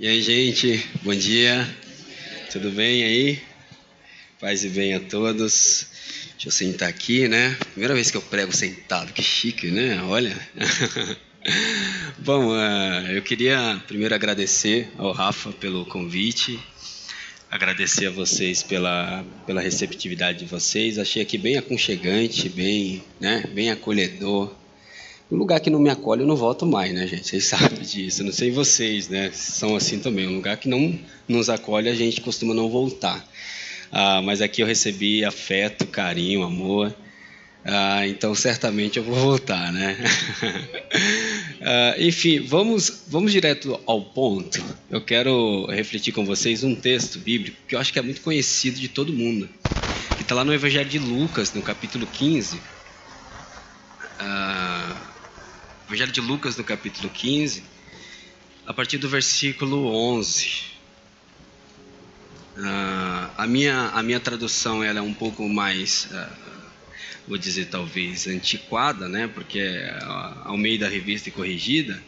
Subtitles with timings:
[0.00, 1.68] E aí, gente, bom dia.
[2.50, 3.38] Tudo bem aí?
[4.40, 5.88] Paz e bem a todos.
[6.30, 7.54] Deixa eu sentar aqui, né?
[7.72, 10.02] Primeira vez que eu prego sentado, que chique, né?
[10.04, 10.34] Olha.
[12.16, 16.58] Bom, uh, eu queria primeiro agradecer ao Rafa pelo convite,
[17.50, 20.98] agradecer a vocês pela, pela receptividade de vocês.
[20.98, 24.50] Achei aqui bem aconchegante, bem, né, bem acolhedor.
[25.30, 27.28] Um lugar que não me acolhe, eu não volto mais, né, gente?
[27.28, 28.24] Vocês sabem disso.
[28.24, 29.30] Não sei vocês, né?
[29.32, 30.26] São assim também.
[30.26, 30.98] Um lugar que não
[31.28, 33.24] nos acolhe, a gente costuma não voltar.
[33.92, 36.94] Ah, mas aqui eu recebi afeto, carinho, amor.
[37.64, 39.96] Ah, então certamente eu vou voltar, né?
[41.60, 44.64] ah, enfim, vamos, vamos direto ao ponto.
[44.90, 48.80] Eu quero refletir com vocês um texto bíblico que eu acho que é muito conhecido
[48.80, 49.48] de todo mundo,
[50.16, 52.58] que está lá no Evangelho de Lucas, no capítulo 15.
[54.18, 54.49] Ah,
[55.90, 57.64] Evangelho de Lucas, no capítulo 15,
[58.64, 60.62] a partir do versículo 11.
[62.56, 66.30] Uh, a, minha, a minha tradução ela é um pouco mais, uh,
[67.26, 69.26] vou dizer talvez, antiquada, né?
[69.26, 69.98] porque é
[70.44, 72.00] ao meio da revista e corrigida.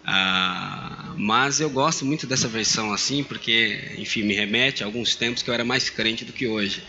[0.00, 5.42] Uh, mas eu gosto muito dessa versão assim, porque, enfim, me remete a alguns tempos
[5.42, 6.82] que eu era mais crente do que hoje.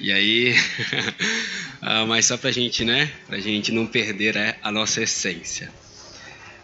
[0.00, 0.54] E aí,
[1.80, 3.12] ah, mas só para gente, né?
[3.26, 5.70] Para gente não perder a, a nossa essência.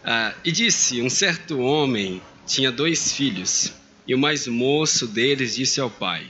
[0.05, 3.73] Ah, e disse: Um certo homem tinha dois filhos,
[4.07, 6.27] e o mais moço deles disse ao pai: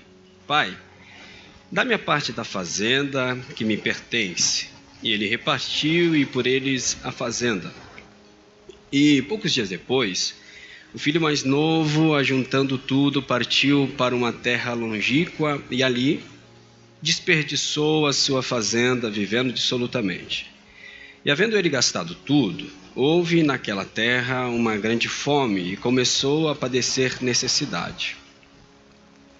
[0.47, 0.77] Pai,
[1.73, 4.69] dá-me a parte da fazenda que me pertence.
[5.03, 7.73] E ele repartiu e por eles a fazenda.
[8.93, 10.35] E poucos dias depois,
[10.93, 16.23] o filho mais novo, ajuntando tudo, partiu para uma terra longínqua e ali
[17.03, 20.51] desperdiçou a sua fazenda, vivendo dissolutamente.
[21.25, 27.23] E havendo ele gastado tudo, houve naquela terra uma grande fome e começou a padecer
[27.23, 28.17] necessidade.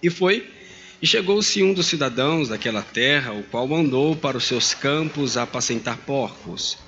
[0.03, 0.47] E foi,
[1.03, 5.97] e chegou-se um dos cidadãos daquela terra, o qual mandou para os seus campos apacentar
[5.99, 6.79] porcos,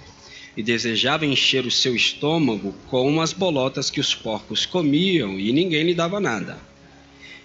[0.54, 5.84] e desejava encher o seu estômago com as bolotas que os porcos comiam, e ninguém
[5.84, 6.58] lhe dava nada.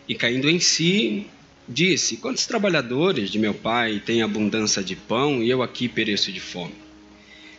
[0.08, 1.28] E caindo em si,
[1.70, 6.40] Disse: Quantos trabalhadores de meu pai têm abundância de pão e eu aqui pereço de
[6.40, 6.74] fome?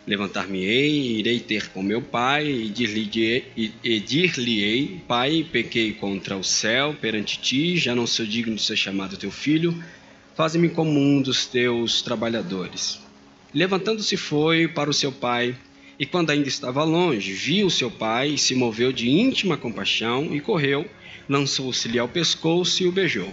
[0.06, 2.70] Levantar-me-ei, irei ter com meu pai e
[4.00, 9.18] dir-lhe-ei: Pai, pequei contra o céu perante ti, já não sou digno de ser chamado
[9.18, 9.76] teu filho,
[10.34, 12.98] faze-me como um dos teus trabalhadores.
[13.52, 15.54] Levantando-se foi para o seu pai,
[15.98, 20.40] e quando ainda estava longe, viu seu pai e se moveu de íntima compaixão e
[20.40, 20.88] correu,
[21.28, 23.30] lançou-se-lhe ao pescoço e o beijou.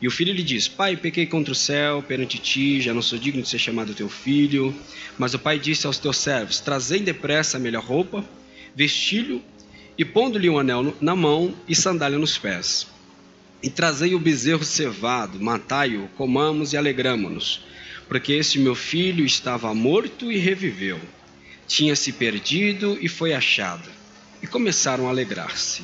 [0.00, 3.18] E o filho lhe diz: Pai, pequei contra o céu perante ti, já não sou
[3.18, 4.74] digno de ser chamado teu filho.
[5.18, 8.24] Mas o pai disse aos teus servos: Trazei depressa a melhor roupa,
[8.74, 9.42] vestilho
[9.98, 12.86] e pondo-lhe um anel na mão e sandália nos pés.
[13.60, 17.64] E trazei o bezerro cevado, matai-o, comamos e alegramo-nos,
[18.08, 21.00] porque este meu filho estava morto e reviveu,
[21.66, 23.90] tinha se perdido e foi achado.
[24.40, 25.82] E começaram a alegrar-se.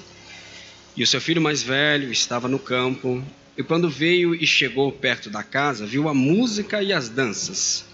[0.96, 3.20] E o seu filho mais velho estava no campo,
[3.56, 7.84] e quando veio e chegou perto da casa, viu a música e as danças.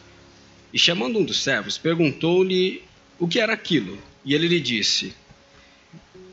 [0.73, 2.83] E chamando um dos servos, perguntou-lhe
[3.19, 3.99] o que era aquilo.
[4.25, 5.15] E ele lhe disse: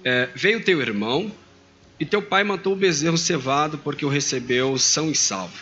[0.03, 1.31] é, Veio teu irmão,
[1.99, 5.57] e teu pai matou o bezerro cevado, porque o recebeu são e salvo.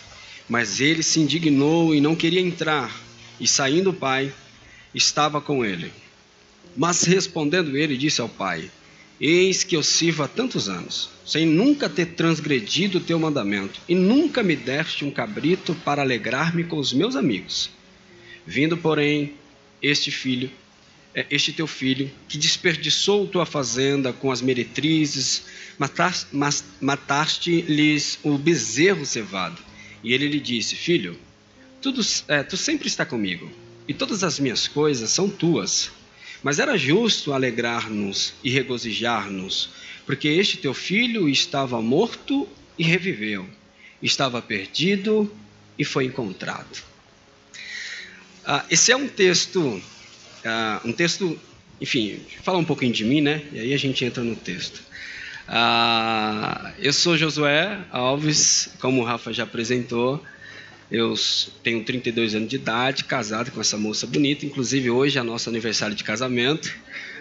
[0.47, 2.95] Mas ele se indignou e não queria entrar.
[3.39, 4.31] E saindo o pai,
[4.93, 5.91] estava com ele.
[6.77, 8.69] Mas respondendo ele, disse ao pai:
[9.19, 13.95] Eis que eu sirvo há tantos anos, sem nunca ter transgredido o teu mandamento, e
[13.95, 17.69] nunca me deste um cabrito para alegrar-me com os meus amigos.
[18.45, 19.33] Vindo, porém,
[19.81, 20.51] este filho,
[21.13, 25.43] é, este teu filho, que desperdiçou tua fazenda com as meretrizes,
[26.81, 29.61] mataste-lhes o bezerro cevado.
[30.03, 31.17] E ele lhe disse: Filho,
[31.81, 33.49] tudo, é, tu sempre está comigo,
[33.87, 35.89] e todas as minhas coisas são tuas.
[36.45, 39.71] Mas era justo alegrar-nos e regozijar-nos,
[40.05, 42.47] porque este teu filho estava morto
[42.77, 43.49] e reviveu,
[43.99, 45.35] estava perdido
[45.75, 46.83] e foi encontrado.
[48.45, 49.81] Ah, esse é um texto,
[50.45, 51.35] ah, um texto,
[51.81, 53.41] enfim, fala um pouquinho de mim, né?
[53.51, 54.83] E aí a gente entra no texto.
[55.47, 60.23] Ah, eu sou Josué Alves, como o Rafa já apresentou.
[60.91, 61.15] Eu
[61.63, 64.45] tenho 32 anos de idade, casado com essa moça bonita.
[64.45, 66.71] Inclusive, hoje é nosso aniversário de casamento.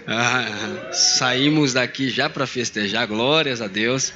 [0.07, 4.13] Ah, saímos daqui já para festejar, glórias a Deus.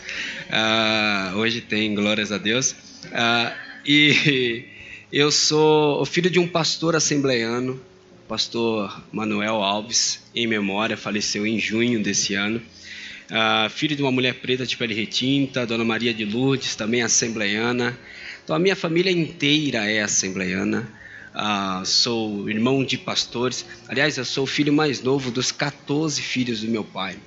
[0.50, 2.74] Ah, hoje tem glórias a Deus.
[3.10, 3.56] Ah,
[3.86, 4.64] e
[5.10, 7.80] eu sou filho de um pastor assembleiano,
[8.28, 12.60] pastor Manuel Alves, em memória, faleceu em junho desse ano.
[13.30, 17.98] uh, filho de uma mulher preta de pele retinta, Dona Maria de Lourdes, também assembleiana.
[18.48, 20.88] Então a minha família inteira é assembleiana.
[21.34, 23.62] Uh, sou irmão de pastores.
[23.86, 27.18] Aliás, eu sou o filho mais novo dos 14 filhos do meu pai.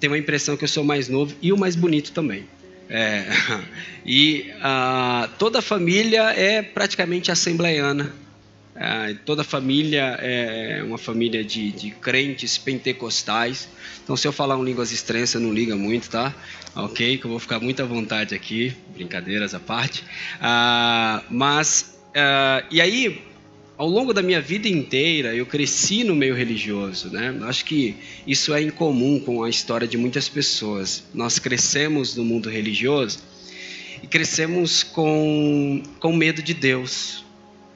[0.00, 2.46] Tenho a impressão que eu sou mais novo e o mais bonito também.
[2.88, 3.26] É,
[4.06, 8.10] e uh, toda a família é praticamente assembleiana.
[8.82, 13.68] Uh, toda a família é uma família de, de, crentes pentecostais.
[14.02, 16.34] Então, se eu falar um línguas estranhas, não liga muito, tá?
[16.74, 20.02] Ok, que eu vou ficar muito à vontade aqui, brincadeiras à parte.
[20.02, 21.96] Uh, mas,
[22.72, 23.22] e aí,
[23.78, 27.38] ao longo da minha vida inteira, eu cresci no meio religioso, né?
[27.42, 27.94] Acho que
[28.26, 31.04] isso é incomum com a história de muitas pessoas.
[31.14, 33.20] Nós crescemos no mundo religioso
[34.02, 37.24] e crescemos com, com medo de Deus.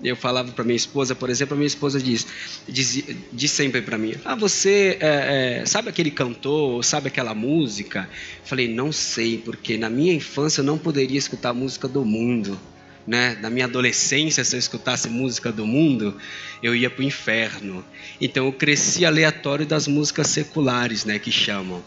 [0.02, 2.26] Eu falava para minha esposa, por exemplo, a minha esposa diz,
[2.68, 3.02] diz,
[3.32, 8.08] diz sempre para mim: Ah, você é, é, sabe aquele cantor, sabe aquela música?
[8.44, 12.58] Falei: Não sei, porque na minha infância eu não poderia escutar música do mundo
[13.06, 16.16] né, na minha adolescência, se eu escutasse música do mundo,
[16.62, 17.84] eu ia para o inferno.
[18.20, 21.82] Então eu cresci aleatório das músicas seculares, né, que chamam.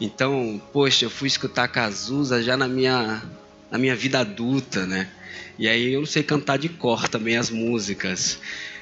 [0.00, 3.22] Então, poxa, eu fui escutar Cazuza já na minha,
[3.70, 5.08] na minha vida adulta, né?
[5.58, 8.38] E aí eu sei cantar de cor também as músicas.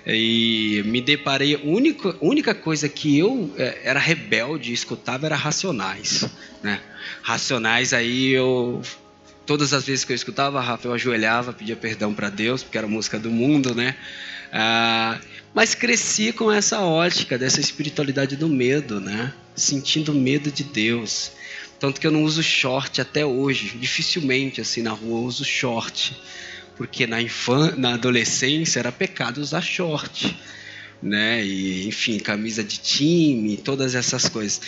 [0.06, 5.36] E me deparei, a única, única coisa que eu é, era rebelde e escutava era
[5.36, 6.28] Racionais,
[6.62, 6.80] né?
[7.22, 8.82] Racionais aí eu
[9.44, 12.86] Todas as vezes que eu escutava Rafa, eu ajoelhava, pedia perdão para Deus, porque era
[12.86, 13.96] música do mundo, né?
[14.52, 15.18] Ah,
[15.52, 19.32] mas cresci com essa ótica dessa espiritualidade do medo, né?
[19.54, 21.32] Sentindo medo de Deus.
[21.82, 23.76] Tanto que eu não uso short até hoje.
[23.76, 26.16] Dificilmente, assim, na rua eu uso short.
[26.76, 30.38] Porque na, infância, na adolescência era pecado usar short.
[31.02, 31.44] Né?
[31.44, 34.60] E, enfim, camisa de time, todas essas coisas.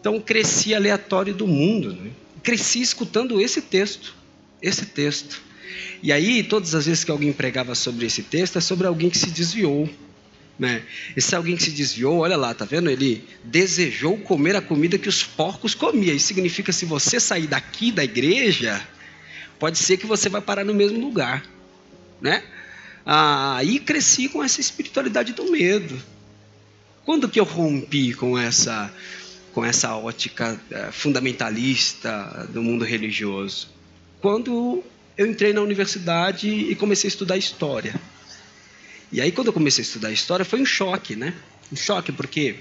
[0.00, 1.92] Então cresci aleatório do mundo.
[1.92, 2.10] Né?
[2.42, 4.16] Cresci escutando esse texto
[4.60, 5.40] esse texto.
[6.02, 9.18] E aí, todas as vezes que alguém pregava sobre esse texto, é sobre alguém que
[9.18, 9.88] se desviou.
[10.58, 10.82] Né?
[11.16, 12.88] Esse alguém que se desviou, olha lá, tá vendo?
[12.88, 16.14] Ele desejou comer a comida que os porcos comiam.
[16.14, 18.80] Isso significa se você sair daqui da igreja,
[19.58, 21.44] pode ser que você vai parar no mesmo lugar,
[22.20, 22.42] né?
[23.04, 26.00] Aí cresci com essa espiritualidade do medo.
[27.04, 28.92] Quando que eu rompi com essa
[29.52, 33.68] com essa ótica eh, fundamentalista do mundo religioso?
[34.20, 34.82] quando
[35.16, 37.94] eu entrei na universidade e comecei a estudar história.
[39.12, 41.34] E aí, quando eu comecei a estudar história, foi um choque, né?
[41.72, 42.56] Um choque, porque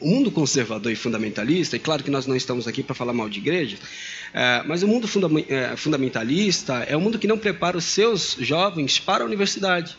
[0.00, 3.28] o mundo conservador e fundamentalista, e claro que nós não estamos aqui para falar mal
[3.28, 3.76] de igreja,
[4.32, 5.08] é, mas o mundo
[5.48, 9.96] é, fundamentalista é um mundo que não prepara os seus jovens para a universidade,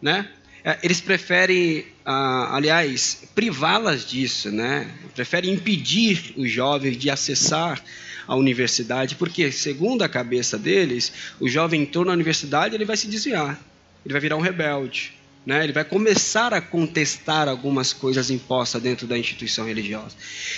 [0.00, 0.28] né?
[0.62, 4.90] É, eles preferem, ah, aliás, privá-las disso, né?
[5.14, 7.82] Preferem impedir os jovens de acessar
[8.26, 13.08] a universidade, porque, segundo a cabeça deles, o jovem entrou na universidade ele vai se
[13.08, 13.58] desviar,
[14.04, 15.19] ele vai virar um rebelde.
[15.44, 15.64] Né?
[15.64, 20.14] Ele vai começar a contestar algumas coisas impostas dentro da instituição religiosa.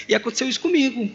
[0.08, 1.10] E aconteceu isso comigo.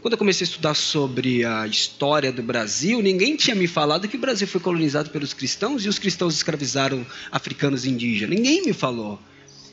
[0.00, 4.16] Quando eu comecei a estudar sobre a história do Brasil, ninguém tinha me falado que
[4.16, 8.34] o Brasil foi colonizado pelos cristãos e os cristãos escravizaram africanos e indígenas.
[8.34, 9.20] Ninguém me falou.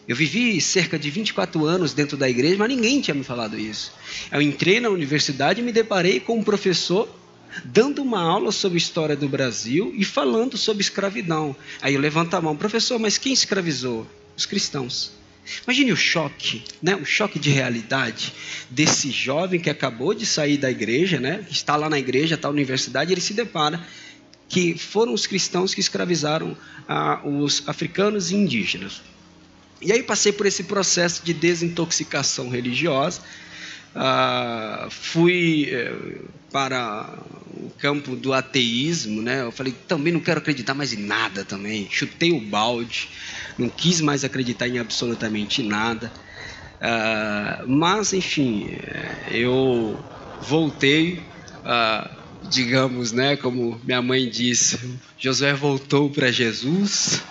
[0.08, 3.92] Eu vivi cerca de 24 anos dentro da igreja, mas ninguém tinha me falado isso.
[4.32, 7.10] Eu entrei na universidade e me deparei com um professor
[7.64, 11.56] dando uma aula sobre história do Brasil e falando sobre escravidão.
[11.82, 14.08] Aí eu levanto a mão, professor, mas quem escravizou?
[14.38, 15.12] Os cristãos.
[15.66, 16.96] Imagine o choque, né?
[16.96, 18.34] o choque de realidade
[18.70, 21.46] desse jovem que acabou de sair da igreja, né?
[21.50, 23.84] está lá na igreja, está na universidade, ele se depara
[24.48, 29.02] que foram os cristãos que escravizaram ah, os africanos e indígenas.
[29.82, 33.22] E aí passei por esse processo de desintoxicação religiosa.
[33.96, 35.92] Ah, fui eh,
[36.52, 39.42] para o campo do ateísmo, né?
[39.42, 41.88] Eu falei, também não quero acreditar mais em nada também.
[41.90, 43.10] Chutei o balde,
[43.58, 46.12] não quis mais acreditar em absolutamente nada.
[46.82, 50.06] Ah, mas, enfim, eh, eu
[50.40, 51.28] voltei,
[51.66, 52.10] ah,
[52.42, 53.36] digamos, né?
[53.36, 54.80] Como minha mãe disse,
[55.18, 57.22] Josué voltou para Jesus.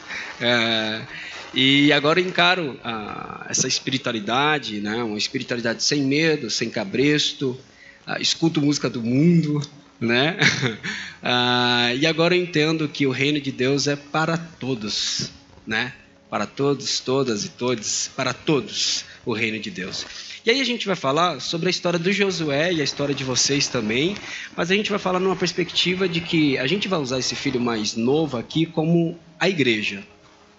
[0.40, 1.06] Ah,
[1.54, 5.02] e agora encaro ah, essa espiritualidade, né?
[5.02, 7.58] uma espiritualidade sem medo, sem cabresto,
[8.06, 9.60] ah, escuto música do mundo,
[10.00, 10.36] né?
[11.22, 15.30] ah, e agora entendo que o reino de Deus é para todos,
[15.66, 15.92] né?
[16.30, 20.06] Para todos, todas e todos, para todos o reino de Deus.
[20.44, 23.24] E aí a gente vai falar sobre a história do Josué e a história de
[23.24, 24.16] vocês também,
[24.56, 27.60] mas a gente vai falar numa perspectiva de que a gente vai usar esse filho
[27.60, 30.02] mais novo aqui como a igreja,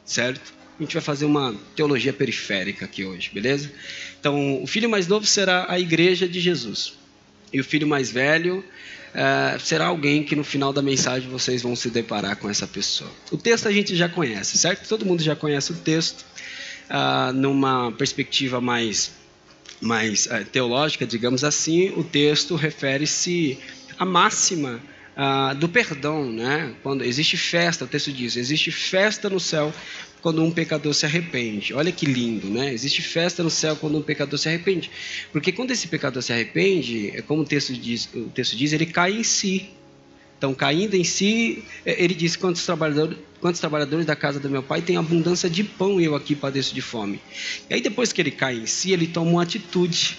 [0.05, 0.58] certo?
[0.79, 3.69] A gente vai fazer uma teologia periférica aqui hoje, beleza?
[4.19, 6.93] Então, o filho mais novo será a igreja de Jesus.
[7.51, 8.63] E o filho mais velho
[9.09, 13.11] uh, será alguém que no final da mensagem vocês vão se deparar com essa pessoa.
[13.29, 14.87] O texto a gente já conhece, certo?
[14.87, 16.25] Todo mundo já conhece o texto.
[16.89, 19.11] Uh, numa perspectiva mais,
[19.81, 23.59] mais uh, teológica, digamos assim, o texto refere-se
[23.97, 24.81] à máxima
[25.21, 26.73] ah, do perdão, né?
[26.81, 29.73] Quando existe festa, o texto diz, existe festa no céu
[30.21, 31.73] quando um pecador se arrepende.
[31.73, 32.73] Olha que lindo, né?
[32.73, 34.89] Existe festa no céu quando um pecador se arrepende.
[35.33, 38.85] Porque quando esse pecador se arrepende, é como o texto diz, o texto diz ele
[38.85, 39.69] cai em si.
[40.37, 44.63] Então, caindo em si, é, ele diz: quantos trabalhadores, quantos trabalhadores da casa do meu
[44.63, 47.19] pai têm abundância de pão e eu aqui padeço de fome.
[47.69, 50.17] E aí, depois que ele cai em si, ele toma uma atitude.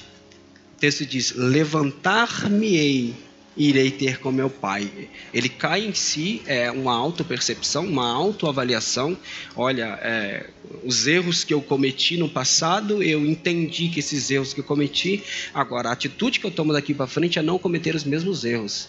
[0.77, 3.15] O texto diz: levantar-me-ei
[3.57, 4.91] irei ter com meu pai.
[5.35, 9.17] Ele cai em si, é uma autopercepção, uma autoavaliação.
[9.57, 10.47] Olha, é,
[10.85, 15.23] os erros que eu cometi no passado, eu entendi que esses erros que eu cometi,
[15.53, 18.89] agora a atitude que eu tomo daqui para frente é não cometer os mesmos erros.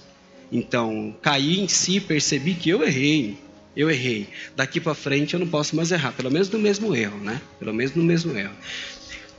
[0.52, 3.38] Então, caí em si, percebi que eu errei.
[3.76, 4.28] Eu errei.
[4.56, 7.42] Daqui para frente eu não posso mais errar, pelo menos no mesmo erro, né?
[7.58, 8.54] Pelo menos no mesmo erro.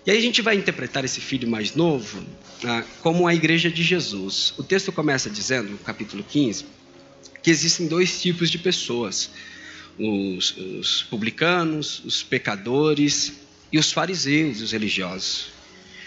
[0.04, 2.25] E aí a gente vai interpretar esse filho mais novo
[2.64, 4.52] ah, como a igreja de Jesus.
[4.59, 6.64] O texto começa dizendo, no capítulo 15,
[7.40, 9.30] que existem dois tipos de pessoas:
[9.97, 13.35] os, os publicanos, os pecadores
[13.73, 15.47] e os fariseus, os religiosos.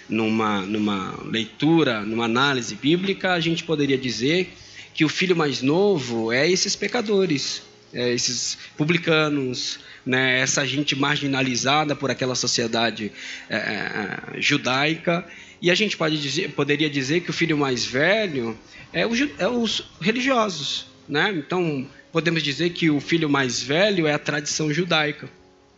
[0.09, 4.53] Numa, numa leitura, numa análise bíblica, a gente poderia dizer
[4.93, 11.95] que o filho mais novo é esses pecadores, é esses publicanos, né, essa gente marginalizada
[11.95, 13.11] por aquela sociedade
[13.49, 15.25] é, é, judaica.
[15.61, 18.57] E a gente pode dizer, poderia dizer que o filho mais velho
[18.93, 20.87] é, o, é os religiosos.
[21.07, 21.33] Né?
[21.35, 25.29] Então, podemos dizer que o filho mais velho é a tradição judaica,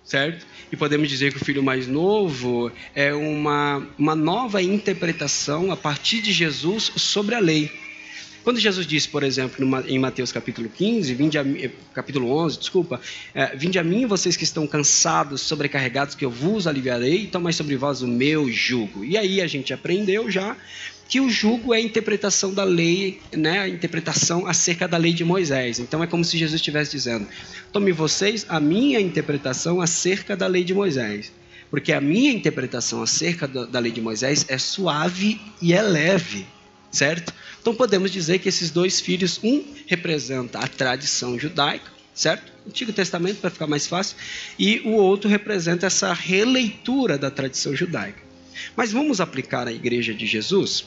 [0.03, 0.45] certo?
[0.71, 6.21] E podemos dizer que o filho mais novo é uma, uma nova interpretação a partir
[6.21, 7.71] de Jesus sobre a lei.
[8.47, 11.43] Quando Jesus disse, por exemplo, em Mateus capítulo 15, vinde a,
[11.93, 13.01] capítulo 11, desculpa,
[13.35, 17.51] é, vinde a mim vocês que estão cansados, sobrecarregados, que eu vos aliviarei, e tomai
[17.51, 19.03] sobre vós o meu jugo.
[19.03, 20.55] E aí a gente aprendeu já
[21.09, 25.25] que o jugo é a interpretação da lei, né, a interpretação acerca da lei de
[25.25, 25.77] Moisés.
[25.79, 27.27] Então é como se Jesus estivesse dizendo:
[27.73, 31.33] tome vocês a minha interpretação acerca da lei de Moisés.
[31.69, 36.47] Porque a minha interpretação acerca da lei de Moisés é suave e é leve,
[36.89, 37.33] certo?
[37.67, 42.49] Então podemos dizer que esses dois filhos, um representa a tradição judaica, certo?
[42.65, 44.15] Antigo Testamento para ficar mais fácil,
[44.57, 48.23] e o outro representa essa releitura da tradição judaica.
[48.73, 50.85] Mas vamos aplicar à igreja de Jesus?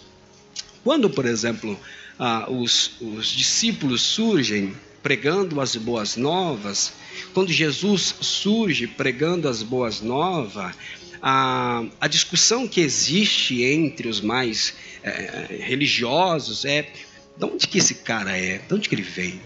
[0.83, 1.79] Quando, por exemplo,
[2.19, 6.95] ah, os, os discípulos surgem pregando as boas novas,
[7.35, 10.75] quando Jesus surge pregando as boas novas,
[11.21, 14.73] a, a discussão que existe entre os mais
[15.03, 16.91] é, religiosos é
[17.37, 19.41] de onde que esse cara é, de onde que ele vem.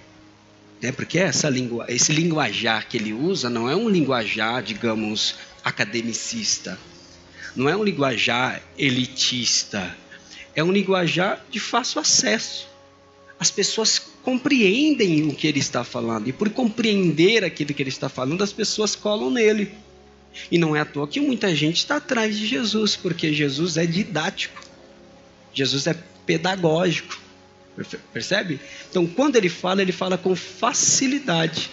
[0.83, 1.51] É, porque essa
[1.89, 6.79] esse linguajar que ele usa não é um linguajar, digamos, academicista,
[7.57, 9.97] não é um linguajar elitista,
[10.55, 12.69] é um linguajar de fácil acesso.
[13.39, 18.09] As pessoas compreendem o que ele está falando, e por compreender aquilo que ele está
[18.09, 19.73] falando, as pessoas colam nele.
[20.51, 23.87] E não é à toa que muita gente está atrás de Jesus, porque Jesus é
[23.87, 24.61] didático.
[25.55, 25.97] Jesus é
[26.27, 27.19] pedagógico.
[28.13, 28.61] Percebe?
[28.91, 31.71] Então, quando ele fala, ele fala com facilidade.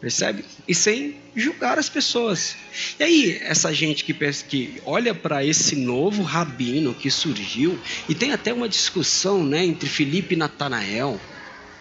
[0.00, 0.44] Percebe?
[0.66, 2.56] E sem julgar as pessoas.
[3.00, 7.78] E aí, essa gente que, que olha para esse novo rabino que surgiu,
[8.08, 11.20] e tem até uma discussão né, entre Filipe e Natanael.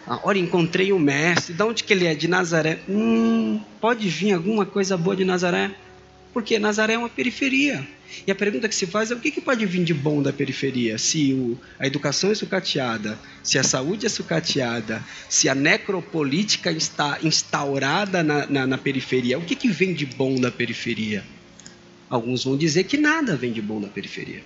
[0.08, 1.54] Ah, olha, encontrei o mestre.
[1.54, 2.16] De onde que ele é?
[2.16, 2.80] De Nazaré.
[2.90, 5.76] Hum, pode vir alguma coisa boa de Nazaré?
[6.38, 7.84] Porque Nazaré é uma periferia.
[8.28, 10.32] E a pergunta que se faz é o que, que pode vir de bom da
[10.32, 10.96] periferia?
[11.00, 17.18] Se o, a educação é sucateada, se a saúde é sucateada, se a necropolítica está
[17.24, 21.24] instaurada na, na, na periferia, o que, que vem de bom da periferia?
[22.08, 24.44] Alguns vão dizer que nada vem de bom da periferia.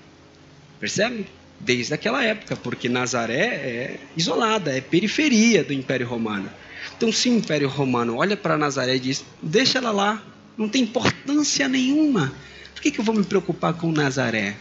[0.80, 1.26] Percebe?
[1.60, 6.50] Desde aquela época, porque Nazaré é isolada, é periferia do Império Romano.
[6.96, 10.24] Então, se o Império Romano olha para Nazaré e diz: deixa ela lá,
[10.58, 12.34] não tem importância nenhuma.
[12.74, 14.56] Por que, que eu vou me preocupar com Nazaré?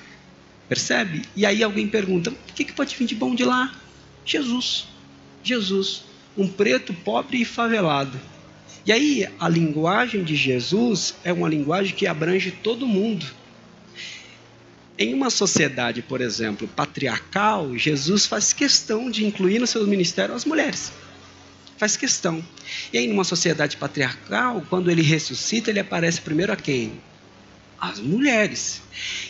[0.68, 1.23] Percebe?
[1.35, 3.75] E aí alguém pergunta: o que, que pode vir de bom de lá?
[4.25, 4.87] Jesus.
[5.42, 6.04] Jesus.
[6.37, 8.18] Um preto pobre e favelado.
[8.87, 13.26] E aí a linguagem de Jesus é uma linguagem que abrange todo mundo.
[14.99, 20.44] Em uma sociedade, por exemplo, patriarcal, Jesus faz questão de incluir no seu ministério as
[20.44, 20.92] mulheres
[21.80, 22.44] faz questão.
[22.92, 27.00] E aí, numa sociedade patriarcal, quando ele ressuscita, ele aparece primeiro a quem?
[27.80, 28.82] As mulheres.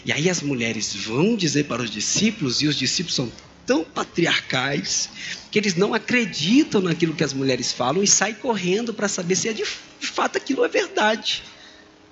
[0.04, 3.30] E aí as mulheres vão dizer para os discípulos, e os discípulos são
[3.64, 5.09] tão patriarcais
[5.49, 9.49] que eles não acreditam naquilo que as mulheres falam e saem correndo para saber se
[9.49, 11.45] é de, fato aquilo é verdade,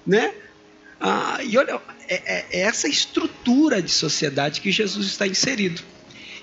[0.06, 0.32] né?
[1.00, 5.82] Ah, e olha, é, é, é essa estrutura de sociedade que Jesus está inserido.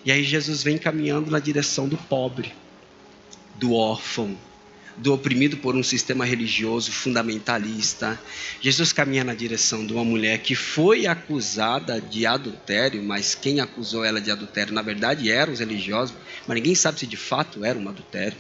[0.03, 2.53] E aí Jesus vem caminhando na direção do pobre,
[3.57, 4.37] do órfão,
[4.97, 8.19] do oprimido por um sistema religioso fundamentalista.
[8.61, 14.05] Jesus caminha na direção de uma mulher que foi acusada de adultério, mas quem acusou
[14.05, 16.15] ela de adultério, na verdade, eram os religiosos,
[16.47, 18.37] mas ninguém sabe se de fato era um adultério,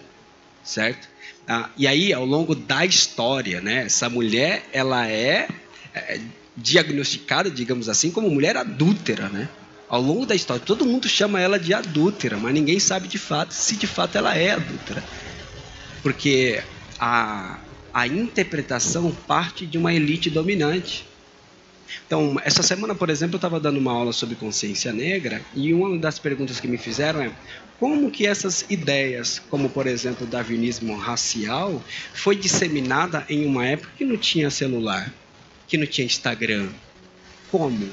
[0.63, 1.07] certo?
[1.47, 5.47] Ah, e aí, ao longo da história, né, essa mulher, ela é,
[5.93, 6.19] é
[6.57, 9.49] diagnosticada, digamos assim, como mulher adúltera, né?
[9.95, 13.53] Ao longo da história, todo mundo chama ela de adúltera, mas ninguém sabe de fato
[13.53, 15.03] se de fato ela é adúltera
[16.05, 16.61] porque
[16.99, 17.59] a,
[17.91, 21.03] a interpretação parte de uma elite dominante.
[22.05, 25.97] Então, essa semana, por exemplo, eu estava dando uma aula sobre consciência negra e uma
[25.97, 27.31] das perguntas que me fizeram é
[27.79, 31.81] como que essas ideias, como por exemplo o darwinismo racial,
[32.13, 35.11] foi disseminada em uma época que não tinha celular,
[35.67, 36.69] que não tinha Instagram.
[37.49, 37.89] Como?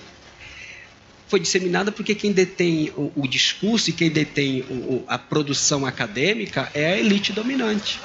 [1.33, 6.71] Foi disseminada porque quem detém o, o discurso e quem detém o, a produção acadêmica
[6.75, 7.99] é a elite dominante.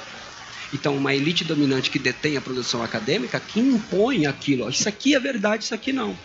[0.72, 4.64] Então, uma elite dominante que detém a produção acadêmica, que impõe aquilo.
[4.64, 6.16] Ó, isso aqui é verdade, isso aqui não.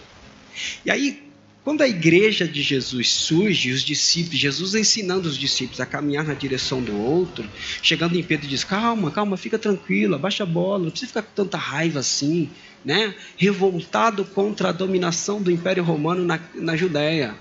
[0.86, 1.22] E aí,
[1.62, 6.34] quando a igreja de Jesus surge, os discípulos, Jesus ensinando os discípulos a caminhar na
[6.34, 7.50] direção do outro,
[7.82, 11.34] chegando em Pedro diz: calma, calma, fica tranquilo, abaixa a bola, não precisa ficar com
[11.36, 12.50] tanta raiva assim,
[12.84, 13.14] né?
[13.38, 17.36] Revoltado contra a dominação do Império Romano na, na Judéia.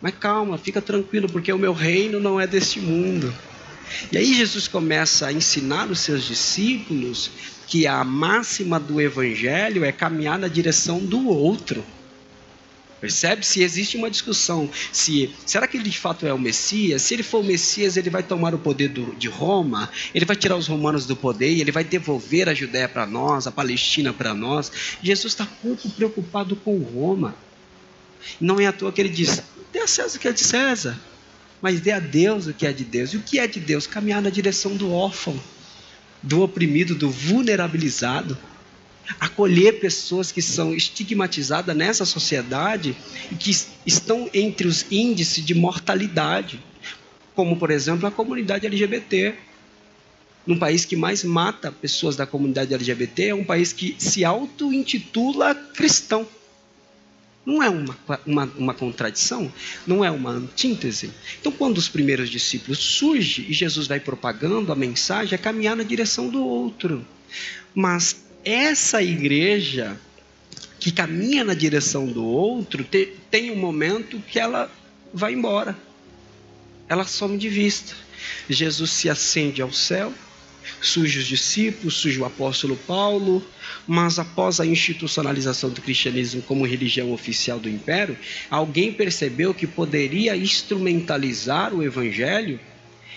[0.00, 3.32] Mas calma, fica tranquilo, porque o meu reino não é deste mundo.
[4.10, 7.30] E aí Jesus começa a ensinar os seus discípulos
[7.66, 11.84] que a máxima do evangelho é caminhar na direção do outro.
[13.00, 13.44] Percebe?
[13.44, 17.02] Se existe uma discussão, se será que ele de fato é o Messias?
[17.02, 20.36] Se ele for o Messias, ele vai tomar o poder do, de Roma, ele vai
[20.36, 24.12] tirar os romanos do poder e ele vai devolver a Judéia para nós, a Palestina
[24.12, 24.72] para nós.
[25.02, 27.34] Jesus está pouco preocupado com Roma.
[28.40, 30.98] Não é à toa que ele diz: dê a César o que é de César
[31.60, 33.12] mas dê a Deus o que é de Deus.
[33.12, 33.86] E o que é de Deus?
[33.86, 35.38] Caminhar na direção do órfão,
[36.22, 38.36] do oprimido, do vulnerabilizado.
[39.20, 42.96] Acolher pessoas que são estigmatizadas nessa sociedade
[43.30, 43.50] e que
[43.84, 46.62] estão entre os índices de mortalidade,
[47.34, 49.34] como, por exemplo, a comunidade LGBT.
[50.46, 55.54] Num país que mais mata pessoas da comunidade LGBT, é um país que se auto-intitula
[55.54, 56.26] cristão.
[57.44, 59.52] Não é uma, uma, uma, contradição?
[59.86, 61.12] Não é uma antítese?
[61.40, 65.84] Então, quando os primeiros discípulos surgem e Jesus vai propagando a mensagem, é caminhar na
[65.84, 67.06] direção do outro.
[67.72, 69.98] Mas essa igreja
[70.78, 74.70] que caminha na direção do outro te, tem um momento que ela
[75.12, 75.76] vai embora.
[76.88, 77.94] Ela some de vista.
[78.48, 80.12] Jesus se acende ao céu
[80.80, 83.44] surge os discípulos, surge o apóstolo Paulo,
[83.86, 88.16] mas após a institucionalização do cristianismo como religião oficial do império,
[88.50, 92.58] alguém percebeu que poderia instrumentalizar o evangelho,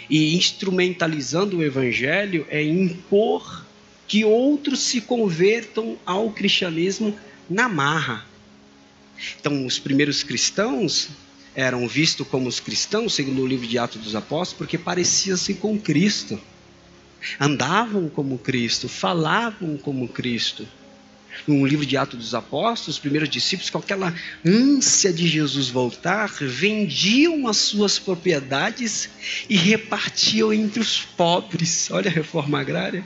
[0.09, 3.63] e instrumentalizando o evangelho é impor
[4.09, 7.17] que outros se convertam ao cristianismo
[7.49, 8.25] na marra.
[9.39, 11.09] Então, os primeiros cristãos
[11.55, 15.79] eram vistos como os cristãos, segundo o livro de Atos dos Apóstolos, porque pareciam-se com
[15.79, 16.37] Cristo
[17.39, 20.67] andavam como Cristo, falavam como Cristo.
[21.47, 24.13] No livro de Atos dos Apóstolos, os primeiros discípulos, com aquela
[24.45, 29.09] ânsia de Jesus voltar, vendiam as suas propriedades
[29.49, 31.89] e repartiam entre os pobres.
[31.91, 33.05] Olha a reforma agrária.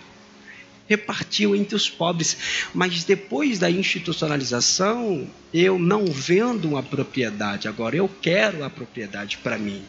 [0.88, 2.38] Repartiam entre os pobres.
[2.74, 9.58] Mas depois da institucionalização, eu não vendo uma propriedade, agora eu quero a propriedade para
[9.58, 9.84] mim.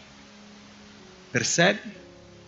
[1.32, 1.80] Percebe?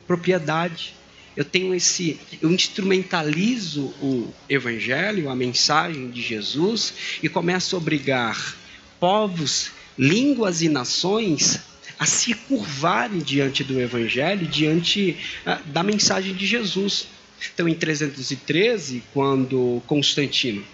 [0.07, 0.95] Propriedade
[1.37, 8.57] eu tenho esse, eu instrumentalizo o evangelho, a mensagem de Jesus e começo a obrigar
[8.99, 11.61] povos, línguas e nações
[11.99, 17.07] a se curvarem diante do evangelho, diante ah, da mensagem de Jesus.
[17.53, 20.65] Então, em 313, quando Constantino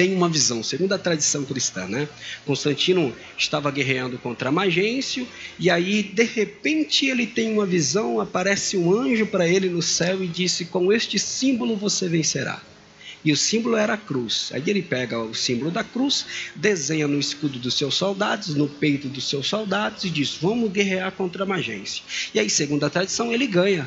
[0.00, 2.08] tem uma visão, segundo a tradição cristã, né?
[2.46, 8.98] Constantino estava guerreando contra Magêncio e aí de repente ele tem uma visão, aparece um
[8.98, 12.62] anjo para ele no céu e disse: "Com este símbolo você vencerá".
[13.22, 14.50] E o símbolo era a cruz.
[14.54, 19.06] Aí ele pega o símbolo da cruz, desenha no escudo dos seus soldados, no peito
[19.06, 22.02] dos seus soldados e diz: "Vamos guerrear contra Magêncio".
[22.32, 23.86] E aí, segundo a tradição, ele ganha.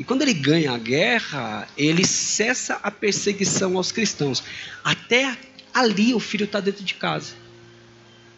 [0.00, 4.42] E quando ele ganha a guerra, ele cessa a perseguição aos cristãos.
[4.82, 5.36] Até
[5.74, 7.34] ali o filho está dentro de casa.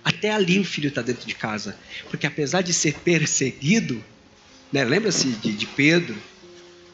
[0.05, 1.79] Até ali o filho está dentro de casa.
[2.11, 4.03] Porque apesar de ser perseguido,
[4.73, 6.17] né, lembra-se de, de Pedro,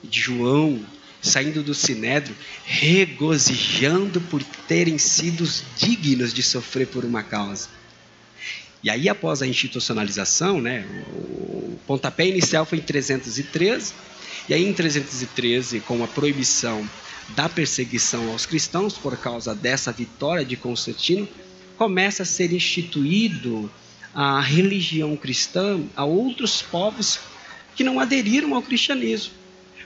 [0.05, 0.85] de João,
[1.23, 7.71] saindo do sinédrio, regozijando por terem sido dignos de sofrer por uma causa.
[8.85, 13.95] E aí, após a institucionalização, né, o pontapé inicial foi em 313,
[14.49, 16.89] e aí em 313, com a proibição
[17.31, 21.29] da perseguição aos cristãos por causa dessa vitória de Constantino,
[21.77, 23.71] começa a ser instituído
[24.15, 27.21] a religião cristã a outros povos
[27.77, 29.33] que não aderiram ao cristianismo.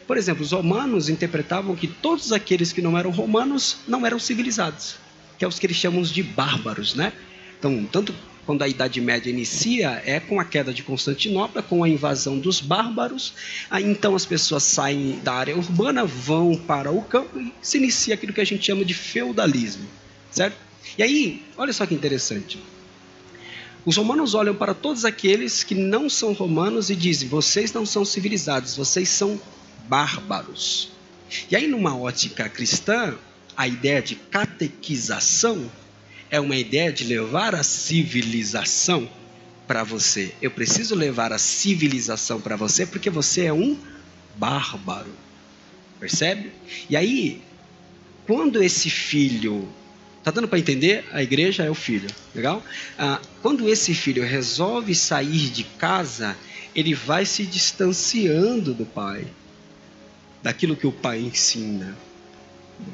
[0.06, 4.96] Por exemplo, os romanos interpretavam que todos aqueles que não eram romanos não eram civilizados,
[5.38, 7.12] que é os que eles chamam de bárbaros, né?
[7.58, 11.88] Então, tanto quando a Idade Média inicia, é com a queda de Constantinopla, com a
[11.88, 13.34] invasão dos bárbaros.
[13.70, 18.14] Aí, então as pessoas saem da área urbana, vão para o campo e se inicia
[18.14, 19.86] aquilo que a gente chama de feudalismo,
[20.30, 20.56] certo?
[20.98, 22.58] E aí, olha só que interessante.
[23.84, 28.04] Os romanos olham para todos aqueles que não são romanos e dizem: vocês não são
[28.04, 29.40] civilizados, vocês são
[29.88, 30.90] bárbaros.
[31.50, 33.14] E aí, numa ótica cristã,
[33.56, 35.70] a ideia de catequização
[36.32, 39.06] é uma ideia de levar a civilização
[39.66, 40.32] para você.
[40.40, 43.76] Eu preciso levar a civilização para você porque você é um
[44.34, 45.12] bárbaro.
[46.00, 46.50] Percebe?
[46.88, 47.42] E aí,
[48.26, 49.68] quando esse filho.
[50.24, 51.04] Tá dando para entender?
[51.12, 52.64] A igreja é o filho, legal?
[52.96, 56.36] Ah, quando esse filho resolve sair de casa,
[56.74, 59.26] ele vai se distanciando do pai,
[60.40, 61.98] daquilo que o pai ensina,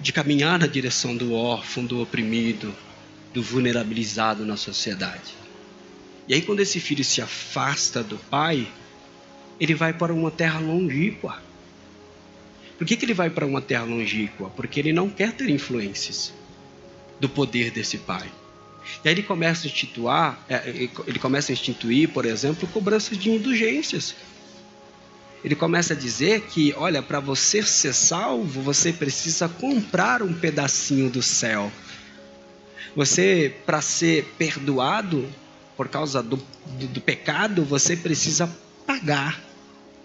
[0.00, 2.74] de caminhar na direção do órfão, do oprimido,
[3.38, 5.32] do vulnerabilizado na sociedade.
[6.26, 8.66] E aí, quando esse filho se afasta do pai,
[9.60, 11.40] ele vai para uma terra longínqua.
[12.76, 14.50] Por que, que ele vai para uma terra longínqua?
[14.56, 16.32] Porque ele não quer ter influências
[17.20, 18.28] do poder desse pai.
[19.04, 20.10] E aí ele começa a instituir,
[20.48, 24.16] é, ele começa a instituir, por exemplo, cobranças de indulgências.
[25.44, 31.08] Ele começa a dizer que, olha, para você ser salvo, você precisa comprar um pedacinho
[31.08, 31.70] do céu.
[32.98, 35.24] Você, para ser perdoado
[35.76, 38.52] por causa do, do, do pecado, você precisa
[38.84, 39.40] pagar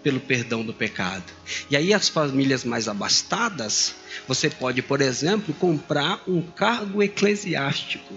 [0.00, 1.24] pelo perdão do pecado.
[1.68, 3.96] E aí as famílias mais abastadas,
[4.28, 8.14] você pode, por exemplo, comprar um cargo eclesiástico.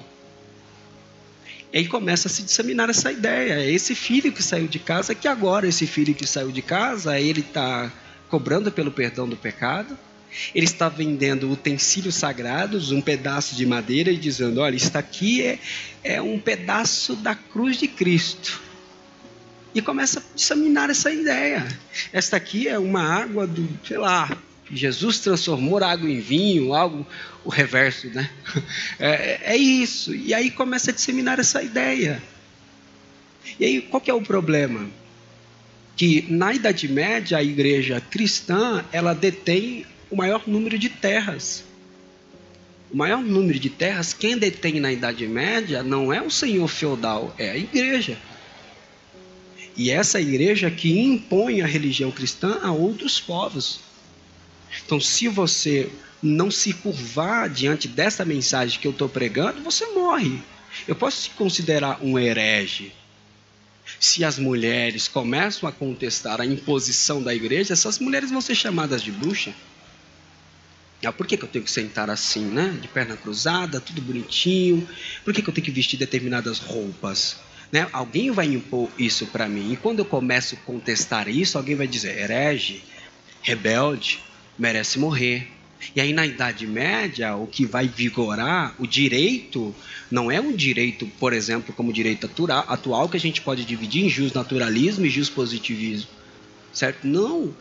[1.74, 3.54] E aí começa a se disseminar essa ideia.
[3.54, 7.20] É esse filho que saiu de casa, que agora esse filho que saiu de casa,
[7.20, 7.92] ele está
[8.30, 9.98] cobrando pelo perdão do pecado,
[10.54, 15.60] ele está vendendo utensílios sagrados, um pedaço de madeira, e dizendo: Olha, isso aqui é,
[16.04, 18.62] é um pedaço da cruz de Cristo.
[19.74, 21.68] E começa a disseminar essa ideia.
[22.12, 24.38] Esta aqui é uma água do, sei lá,
[24.72, 27.06] Jesus transformou água em vinho, algo,
[27.44, 28.30] o reverso, né?
[29.00, 30.14] É, é isso.
[30.16, 32.22] E aí começa a disseminar essa ideia.
[33.60, 34.90] E aí, qual que é o problema?
[35.96, 41.64] Que na Idade Média, a igreja cristã, ela detém o maior número de terras.
[42.92, 47.36] O maior número de terras, quem detém na Idade Média não é o senhor feudal,
[47.38, 48.18] é a igreja.
[49.76, 53.82] E essa igreja que impõe a religião cristã a outros povos.
[54.84, 55.90] Então, se você
[56.22, 60.40] não se curvar diante dessa mensagem que eu estou pregando, você morre.
[60.88, 62.92] Eu posso se considerar um herege.
[64.00, 69.02] Se as mulheres começam a contestar a imposição da igreja, essas mulheres vão ser chamadas
[69.02, 69.54] de bruxa.
[71.06, 72.76] Ah, por que, que eu tenho que sentar assim, né?
[72.82, 74.88] De perna cruzada, tudo bonitinho?
[75.24, 77.38] Por que, que eu tenho que vestir determinadas roupas?
[77.72, 77.88] Né?
[77.94, 79.74] Alguém vai impor isso para mim.
[79.74, 82.84] E quando eu começo a contestar isso, alguém vai dizer: herege,
[83.42, 84.20] rebelde,
[84.58, 85.48] merece morrer.
[85.96, 89.76] E aí, na Idade Média, o que vai vigorar, o direito,
[90.10, 92.28] não é um direito, por exemplo, como direito
[92.68, 96.10] atual, que a gente pode dividir em jus naturalismo e jus positivismo.
[96.74, 97.06] Certo?
[97.06, 97.54] Não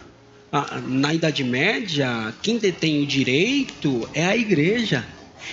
[0.87, 5.07] na Idade Média, quem detém o direito é a igreja.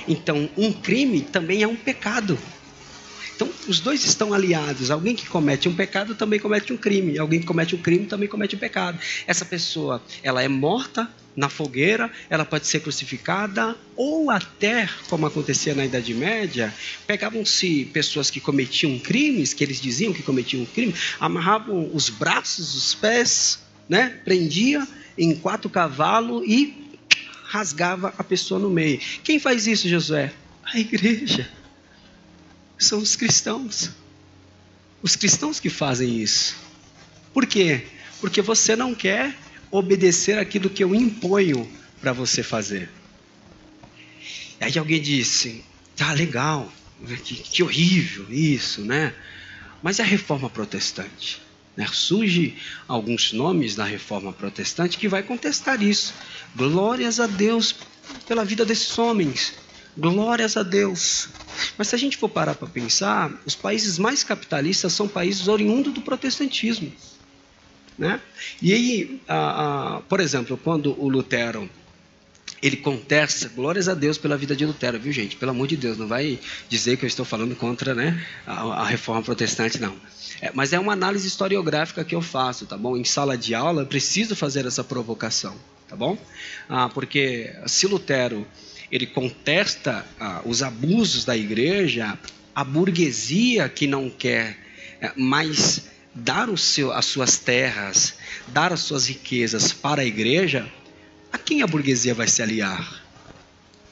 [0.07, 2.37] Então, um crime também é um pecado.
[3.35, 4.91] Então, os dois estão aliados.
[4.91, 7.17] Alguém que comete um pecado também comete um crime.
[7.17, 8.99] Alguém que comete um crime também comete um pecado.
[9.25, 15.73] Essa pessoa, ela é morta na fogueira, ela pode ser crucificada, ou até, como acontecia
[15.73, 16.71] na Idade Média,
[17.07, 22.75] pegavam-se pessoas que cometiam crimes, que eles diziam que cometiam um crime, amarravam os braços,
[22.75, 24.09] os pés, né?
[24.23, 26.73] Prendia em quatro cavalos e
[27.45, 28.99] rasgava a pessoa no meio.
[29.23, 30.33] Quem faz isso, Josué?
[30.63, 31.47] A igreja.
[32.79, 33.91] São os cristãos.
[35.03, 36.55] Os cristãos que fazem isso.
[37.33, 37.85] Por quê?
[38.19, 39.35] Porque você não quer
[39.69, 41.69] obedecer aquilo que eu imponho
[41.99, 42.89] para você fazer.
[44.59, 45.63] Aí alguém disse:
[45.95, 46.71] tá legal,
[47.23, 49.13] que, que horrível isso, né?
[49.81, 51.42] Mas é a reforma protestante.
[51.75, 51.87] Né?
[51.91, 52.55] Surge
[52.87, 56.13] alguns nomes da reforma protestante que vai contestar isso.
[56.55, 57.75] Glórias a Deus
[58.27, 59.53] pela vida desses homens.
[59.97, 61.29] Glórias a Deus.
[61.77, 65.93] Mas se a gente for parar para pensar, os países mais capitalistas são países oriundos
[65.93, 66.91] do protestantismo.
[67.97, 68.19] Né?
[68.61, 71.69] E aí, a, a, por exemplo, quando o Lutero
[72.63, 75.35] ele contesta, glórias a Deus pela vida de Lutero, viu gente?
[75.35, 78.85] Pelo amor de Deus, não vai dizer que eu estou falando contra né, a, a
[78.85, 79.93] reforma protestante, não.
[80.41, 82.95] É, mas é uma análise historiográfica que eu faço, tá bom?
[82.95, 85.53] Em sala de aula eu preciso fazer essa provocação,
[85.89, 86.17] tá bom?
[86.69, 88.47] Ah, porque se Lutero
[88.89, 92.17] ele contesta ah, os abusos da igreja,
[92.55, 94.57] a burguesia que não quer
[95.01, 98.13] é, mais dar seu, as suas terras,
[98.47, 100.71] dar as suas riquezas para a igreja,
[101.33, 103.03] a quem a burguesia vai se aliar?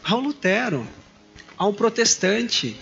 [0.04, 0.88] Ao Lutero,
[1.58, 2.78] ao protestante.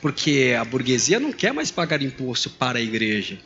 [0.00, 3.38] Porque a burguesia não quer mais pagar imposto para a igreja.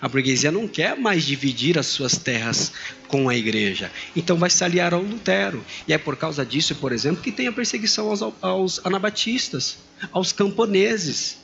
[0.00, 2.72] A burguesia não quer mais dividir as suas terras
[3.08, 3.90] com a igreja.
[4.14, 5.64] Então vai se aliar ao Lutero.
[5.88, 9.78] E é por causa disso, por exemplo, que tem a perseguição aos, aos anabatistas,
[10.12, 11.38] aos camponeses.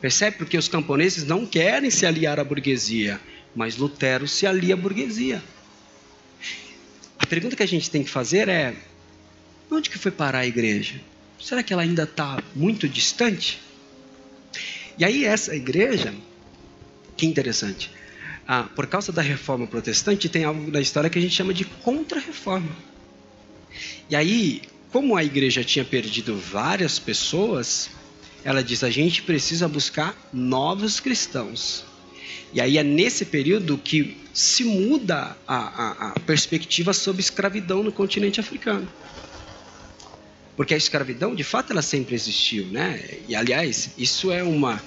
[0.00, 0.38] Percebe?
[0.38, 3.20] Porque os camponeses não querem se aliar à burguesia,
[3.54, 5.42] mas Lutero se alia à burguesia.
[7.28, 8.74] Pergunta que a gente tem que fazer é:
[9.70, 11.00] onde que foi parar a igreja?
[11.40, 13.60] Será que ela ainda está muito distante?
[14.98, 16.12] E aí essa igreja,
[17.16, 17.90] que interessante,
[18.46, 21.64] ah, por causa da reforma protestante, tem algo da história que a gente chama de
[21.64, 22.74] contra-reforma.
[24.10, 27.90] E aí, como a igreja tinha perdido várias pessoas,
[28.42, 31.84] ela diz: a gente precisa buscar novos cristãos.
[32.52, 37.92] E aí é nesse período que se muda a, a, a perspectiva sobre escravidão no
[37.92, 38.88] continente africano.
[40.56, 43.00] Porque a escravidão, de fato, ela sempre existiu, né?
[43.28, 44.82] E aliás, isso é uma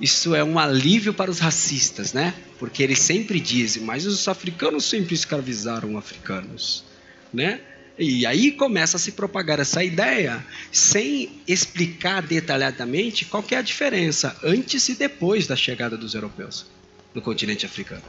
[0.00, 2.34] isso é um alívio para os racistas, né?
[2.58, 6.84] Porque eles sempre dizem, mas os africanos sempre escravizaram africanos,
[7.32, 7.60] né?
[7.98, 14.36] E aí começa a se propagar essa ideia, sem explicar detalhadamente qual é a diferença
[14.42, 16.66] antes e depois da chegada dos europeus
[17.14, 18.02] no continente africano.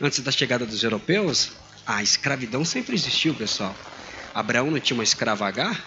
[0.00, 1.52] Antes da chegada dos europeus,
[1.86, 3.76] a escravidão sempre existiu, pessoal.
[4.34, 5.78] Abraão não tinha uma escrava H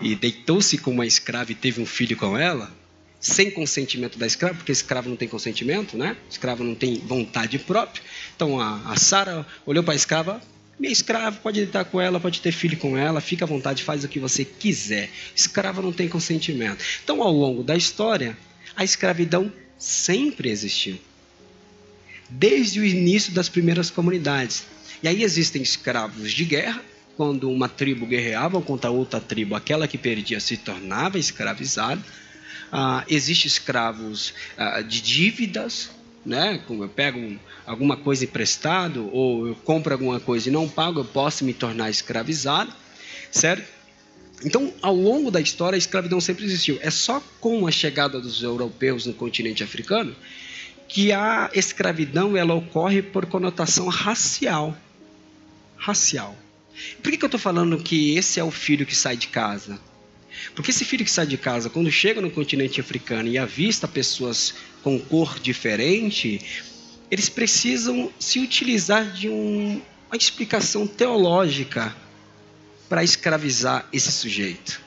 [0.00, 2.70] e deitou-se com uma escrava e teve um filho com ela,
[3.18, 6.16] sem consentimento da escrava, porque escravo não tem consentimento, né?
[6.28, 8.02] Escravo não tem vontade própria.
[8.36, 10.42] Então a, a Sara olhou para a escrava,
[10.78, 14.04] minha escrava pode deitar com ela, pode ter filho com ela, fica à vontade, faz
[14.04, 15.10] o que você quiser.
[15.34, 16.84] Escrava não tem consentimento.
[17.02, 18.36] Então, ao longo da história,
[18.74, 20.98] a escravidão sempre existiu
[22.28, 24.64] desde o início das primeiras comunidades.
[25.02, 26.82] E aí existem escravos de guerra,
[27.16, 32.02] quando uma tribo guerreava contra outra tribo, aquela que perdia se tornava escravizada.
[32.72, 35.90] Ah, Existem escravos ah, de dívidas,
[36.24, 36.60] né?
[36.68, 41.04] Eu pego um, alguma coisa emprestado ou eu compro alguma coisa e não pago, eu
[41.04, 42.72] posso me tornar escravizado,
[43.30, 43.74] certo?
[44.44, 46.78] Então, ao longo da história, a escravidão sempre existiu.
[46.82, 50.14] É só com a chegada dos europeus no continente africano
[50.88, 54.76] que a escravidão ela ocorre por conotação racial.
[55.76, 56.36] Racial.
[57.02, 59.78] Por que, que eu estou falando que esse é o filho que sai de casa?
[60.54, 64.54] Porque esse filho que sai de casa, quando chega no continente africano e avista pessoas
[64.84, 66.40] com cor diferente,
[67.10, 71.96] eles precisam se utilizar de um, uma explicação teológica
[72.88, 74.80] para escravizar esse sujeito.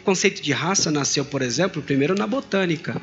[0.00, 3.00] O conceito de raça nasceu, por exemplo, primeiro na botânica,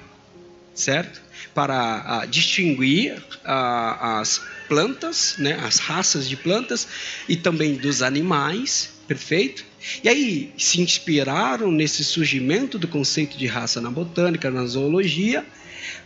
[0.73, 1.21] certo?
[1.53, 6.87] para uh, distinguir uh, as plantas, né, as raças de plantas
[7.29, 9.63] e também dos animais, perfeito?
[10.03, 15.45] E aí se inspiraram nesse surgimento do conceito de raça na botânica, na zoologia,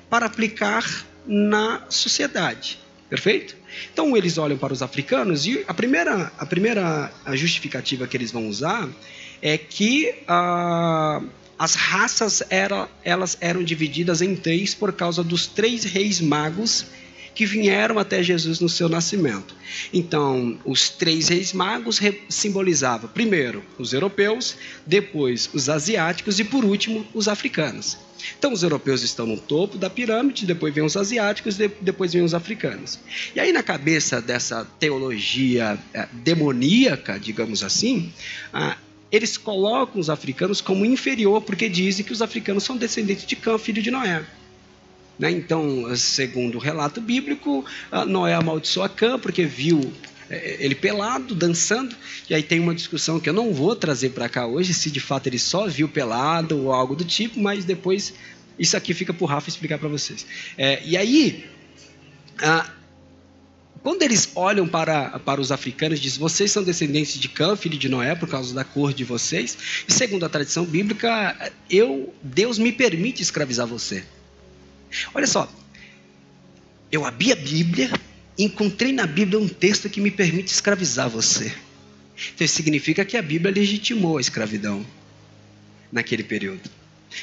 [0.10, 0.86] para aplicar
[1.26, 3.56] na sociedade, perfeito?
[3.92, 8.48] Então eles olham para os africanos e a primeira, a primeira justificativa que eles vão
[8.48, 8.88] usar
[9.42, 11.28] é que uh,
[11.60, 16.86] as raças era, elas eram divididas em três por causa dos três reis magos
[17.34, 19.56] que vieram até Jesus no seu nascimento.
[19.94, 27.06] Então, os três reis magos simbolizavam, primeiro, os europeus, depois, os asiáticos e, por último,
[27.14, 27.96] os africanos.
[28.38, 32.34] Então, os europeus estão no topo da pirâmide, depois vem os asiáticos, depois vem os
[32.34, 33.00] africanos.
[33.36, 38.12] E aí, na cabeça dessa teologia eh, demoníaca, digamos assim,
[39.12, 43.58] eles colocam os africanos como inferior, porque dizem que os africanos são descendentes de Cã,
[43.58, 44.24] filho de Noé.
[45.18, 45.32] Né?
[45.32, 47.66] Então, segundo o relato bíblico,
[48.08, 49.92] Noé amaldiçoou a Cã porque viu
[50.30, 51.96] ele pelado, dançando,
[52.30, 55.00] e aí tem uma discussão que eu não vou trazer para cá hoje, se de
[55.00, 58.14] fato ele só viu pelado ou algo do tipo, mas depois
[58.60, 60.26] isso aqui fica para o Rafa explicar para vocês.
[60.58, 61.46] É, e aí,
[62.42, 62.70] ah,
[63.84, 67.88] quando eles olham para, para os africanos, diz: vocês são descendentes de Cã, filho de
[67.88, 69.58] Noé, por causa da cor de vocês.
[69.88, 74.04] E segundo a tradição bíblica, eu, Deus me permite escravizar você.
[75.14, 75.50] Olha só,
[76.92, 77.92] eu abri a Bíblia,
[78.38, 81.54] encontrei na Bíblia um texto que me permite escravizar você.
[82.34, 84.86] Então isso significa que a Bíblia legitimou a escravidão
[85.92, 86.70] naquele período.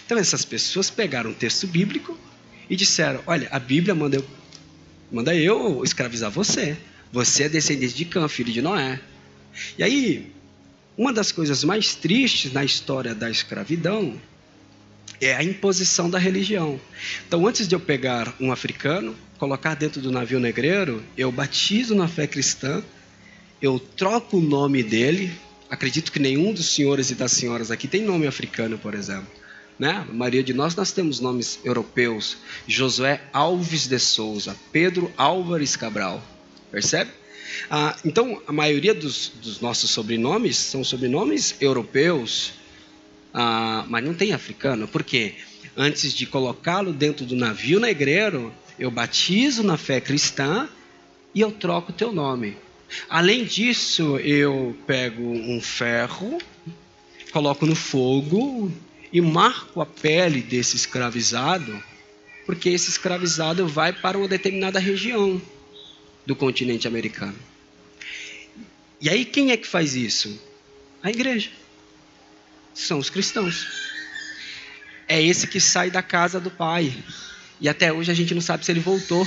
[0.04, 2.18] Então essas pessoas pegaram um texto bíblico
[2.68, 4.24] e disseram: Olha, a Bíblia manda eu
[5.14, 6.76] Manda eu escravizar você.
[7.12, 8.98] Você é descendente de Cã, filho de Noé.
[9.78, 10.32] E aí,
[10.96, 14.20] uma das coisas mais tristes na história da escravidão
[15.26, 16.80] é a imposição da religião.
[17.26, 22.08] Então, antes de eu pegar um africano, colocar dentro do navio negreiro, eu batizo na
[22.08, 22.82] fé cristã,
[23.60, 25.32] eu troco o nome dele.
[25.70, 29.26] Acredito que nenhum dos senhores e das senhoras aqui tem nome africano, por exemplo.
[29.78, 30.06] Né?
[30.08, 32.36] A maioria de nós, nós temos nomes europeus.
[32.66, 36.22] Josué Alves de Souza, Pedro Álvares Cabral.
[36.70, 37.10] Percebe?
[37.70, 42.52] Ah, então, a maioria dos, dos, nossos sobrenomes são sobrenomes europeus,
[43.34, 44.86] ah, mas não tem africano.
[44.86, 45.34] Por quê?
[45.76, 50.68] Antes de colocá-lo dentro do navio negreiro, eu batizo na fé cristã
[51.34, 52.56] e eu troco o teu nome.
[53.08, 56.38] Além disso, eu pego um ferro,
[57.32, 58.70] coloco no fogo,
[59.12, 61.80] e marco a pele desse escravizado,
[62.46, 65.40] porque esse escravizado vai para uma determinada região
[66.26, 67.38] do continente americano.
[69.00, 70.40] E aí quem é que faz isso?
[71.02, 71.50] A igreja.
[72.74, 73.66] São os cristãos.
[75.06, 76.92] É esse que sai da casa do pai.
[77.60, 79.26] E até hoje a gente não sabe se ele voltou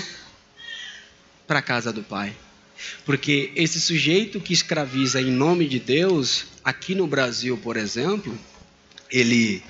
[1.48, 2.36] para a casa do pai.
[3.06, 8.38] Porque esse sujeito que escraviza em nome de Deus, aqui no Brasil, por exemplo,
[9.10, 9.64] ele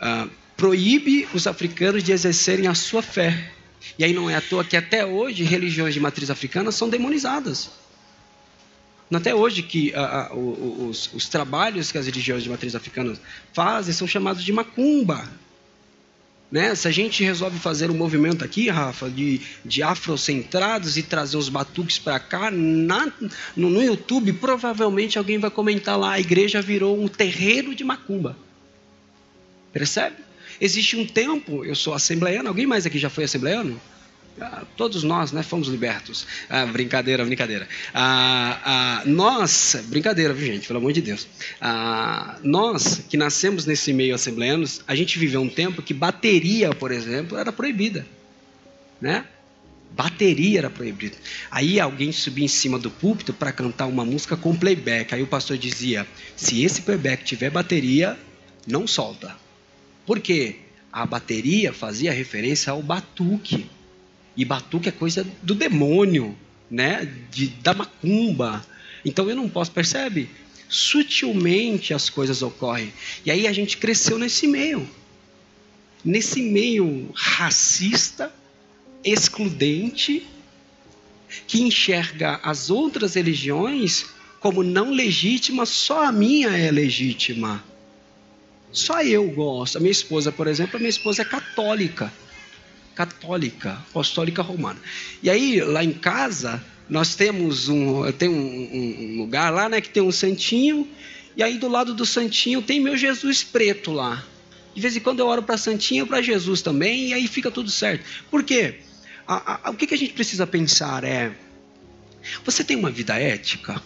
[0.00, 3.52] ah, proíbe os africanos de exercerem a sua fé.
[3.98, 7.70] E aí não é à toa que até hoje religiões de matriz africana são demonizadas.
[9.14, 13.14] Até hoje que ah, ah, os, os, trabalhos que as religiões de matriz africana
[13.52, 15.28] fazem são chamados de macumba.
[16.50, 16.74] Né?
[16.74, 21.48] Se a gente resolve fazer um movimento aqui, Rafa, de, de afrocentrados e trazer os
[21.48, 23.10] batuques para cá, na,
[23.56, 28.36] no, no YouTube, provavelmente alguém vai comentar lá: a igreja virou um terreiro de macumba.
[29.72, 30.16] Percebe?
[30.60, 33.80] Existe um tempo, eu sou assembleiano, alguém mais aqui já foi assembleiano?
[34.40, 36.26] Ah, todos nós né, fomos libertos.
[36.48, 37.68] Ah, brincadeira, brincadeira.
[37.92, 41.26] Ah, ah nós, brincadeira, viu gente, pelo amor de Deus.
[41.60, 46.90] Ah, nós que nascemos nesse meio assembleianos, a gente viveu um tempo que bateria, por
[46.90, 48.06] exemplo, era proibida.
[49.00, 49.24] Né?
[49.90, 51.16] Bateria era proibida.
[51.50, 55.14] Aí alguém subia em cima do púlpito para cantar uma música com playback.
[55.14, 58.18] Aí o pastor dizia: se esse playback tiver bateria,
[58.66, 59.36] não solta.
[60.06, 60.56] Porque
[60.90, 63.68] a bateria fazia referência ao batuque.
[64.36, 66.36] E batuque é coisa do demônio,
[66.70, 67.08] né?
[67.30, 68.64] De, da macumba.
[69.04, 70.30] Então eu não posso, percebe?
[70.68, 72.92] Sutilmente as coisas ocorrem.
[73.24, 74.88] E aí a gente cresceu nesse meio.
[76.04, 78.32] Nesse meio racista,
[79.04, 80.26] excludente,
[81.46, 84.06] que enxerga as outras religiões
[84.40, 87.62] como não legítimas, só a minha é legítima.
[88.72, 89.76] Só eu gosto.
[89.76, 92.12] A minha esposa, por exemplo, a minha esposa é católica.
[92.94, 94.80] Católica, apostólica romana.
[95.22, 99.88] E aí, lá em casa, nós temos um, tem um, um, lugar lá, né, que
[99.88, 100.86] tem um santinho,
[101.36, 104.24] e aí do lado do santinho tem meu Jesus preto lá.
[104.74, 107.70] De vez em quando eu oro para santinho, para Jesus também, e aí fica tudo
[107.70, 108.04] certo.
[108.30, 108.80] Por quê?
[109.26, 111.32] A, a, o que, que a gente precisa pensar é:
[112.44, 113.82] você tem uma vida ética?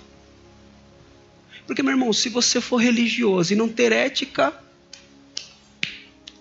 [1.66, 4.54] Porque, meu irmão, se você for religioso e não ter ética,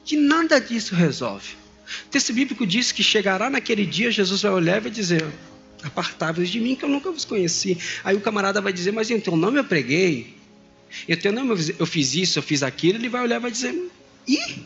[0.04, 1.56] que nada disso resolve.
[2.05, 5.25] O texto bíblico diz que chegará naquele dia, Jesus vai olhar e vai dizer:
[5.83, 7.77] Apartai-vos de mim, que eu nunca vos conheci.
[8.03, 10.35] Aí o camarada vai dizer: Mas em teu nome eu preguei,
[11.07, 12.97] em teu nome eu fiz isso, eu fiz aquilo.
[12.97, 13.73] Ele vai olhar e vai dizer:
[14.27, 14.63] Ih,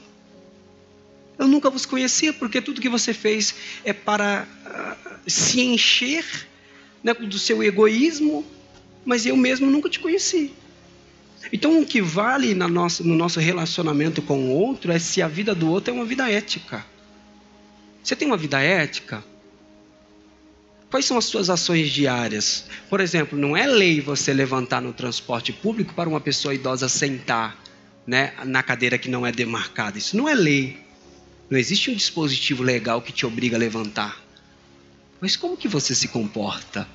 [1.37, 6.25] eu nunca vos conhecia, porque tudo que você fez é para uh, se encher
[7.03, 8.45] né, do seu egoísmo,
[9.05, 10.51] mas eu mesmo nunca te conheci.
[11.51, 15.27] Então, o que vale no nosso, no nosso relacionamento com o outro é se a
[15.27, 16.85] vida do outro é uma vida ética.
[18.03, 19.23] Você tem uma vida ética?
[20.89, 22.65] Quais são as suas ações diárias?
[22.89, 27.57] Por exemplo, não é lei você levantar no transporte público para uma pessoa idosa sentar
[28.07, 29.97] né, na cadeira que não é demarcada.
[29.97, 30.79] Isso não é lei.
[31.49, 34.19] Não existe um dispositivo legal que te obriga a levantar.
[35.21, 36.87] Mas como que você se comporta?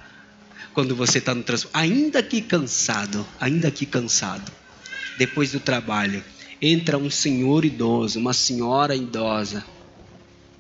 [0.75, 4.51] quando você está no transporte, ainda que cansado, ainda que cansado,
[5.17, 6.23] depois do trabalho,
[6.61, 9.65] entra um senhor idoso, uma senhora idosa,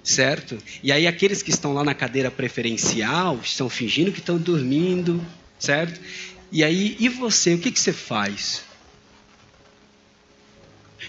[0.04, 0.58] certo?
[0.82, 5.24] E aí aqueles que estão lá na cadeira preferencial estão fingindo que estão dormindo,
[5.58, 5.98] certo?
[6.52, 8.62] E aí, e você, o que, que você faz?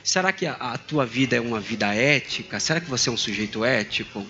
[0.03, 2.59] Será que a, a tua vida é uma vida ética?
[2.59, 4.25] Será que você é um sujeito ético?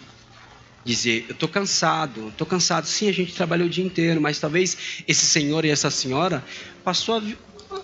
[0.86, 2.86] dizer, eu estou cansado, estou cansado.
[2.86, 6.46] Sim, a gente trabalhou o dia inteiro, mas talvez esse senhor e essa senhora
[6.84, 7.22] passou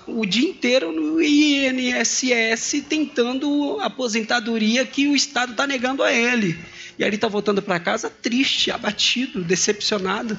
[0.05, 6.59] o dia inteiro no INSS tentando a aposentadoria que o Estado está negando a ele.
[6.97, 10.37] E aí ele está voltando para casa triste, abatido, decepcionado,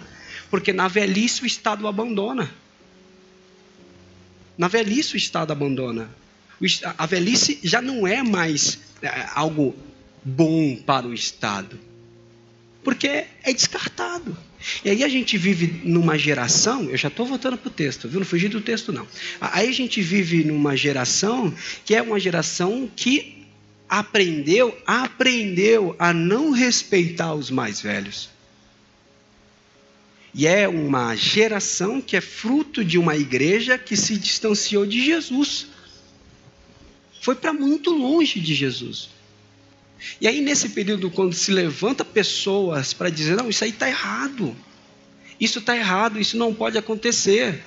[0.51, 2.53] porque na velhice o Estado abandona.
[4.57, 6.11] Na velhice o Estado abandona.
[6.97, 9.75] A velhice já não é mais é, algo
[10.25, 11.79] bom para o Estado
[12.83, 13.07] porque
[13.43, 14.37] é descartado.
[14.85, 18.21] E aí a gente vive numa geração, eu já estou voltando para o texto, viu?
[18.21, 19.07] Não fugi do texto, não.
[19.41, 21.53] Aí a gente vive numa geração
[21.85, 23.42] que é uma geração que
[23.93, 28.31] aprendeu, aprendeu a não respeitar os mais velhos.
[30.35, 35.67] E é uma geração que é fruto de uma igreja que se distanciou de Jesus.
[37.21, 39.11] Foi para muito longe de Jesus.
[40.19, 44.57] E aí, nesse período, quando se levanta pessoas para dizer: não, isso aí está errado,
[45.39, 47.63] isso está errado, isso não pode acontecer,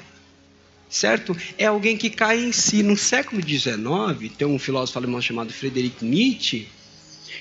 [0.90, 1.36] certo?
[1.58, 2.84] É alguém que cai em si.
[2.84, 6.68] No século XIX, tem um filósofo alemão chamado Friedrich Nietzsche.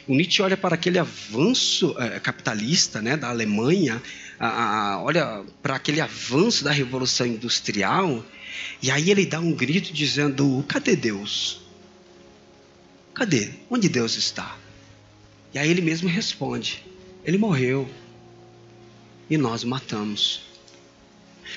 [0.07, 4.03] O Nietzsche olha para aquele avanço é, capitalista né, da Alemanha,
[4.39, 8.25] a, a, olha para aquele avanço da Revolução Industrial,
[8.83, 11.61] e aí ele dá um grito dizendo: cadê Deus?
[13.15, 13.51] Cadê?
[13.71, 14.59] Onde Deus está?
[15.55, 16.85] E aí ele mesmo responde:
[17.25, 17.89] Ele morreu.
[19.31, 20.43] E nós o matamos.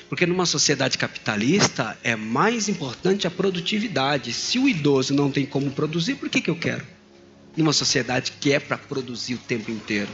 [0.08, 4.32] Porque numa sociedade capitalista é mais importante a produtividade.
[4.32, 6.84] Se o idoso não tem como produzir, por que, que eu quero?
[7.56, 10.10] Numa sociedade que é para produzir o tempo inteiro.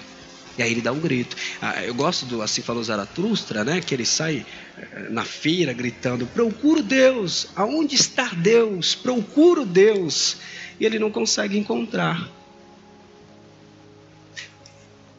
[0.56, 1.36] E aí ele dá um grito.
[1.60, 3.80] Ah, eu gosto do Assim Falou Zaratustra, né?
[3.80, 4.46] Que ele sai
[4.78, 8.94] eh, na feira gritando: Procuro Deus, aonde está Deus?
[8.94, 10.36] Procuro Deus.
[10.78, 12.30] E ele não consegue encontrar.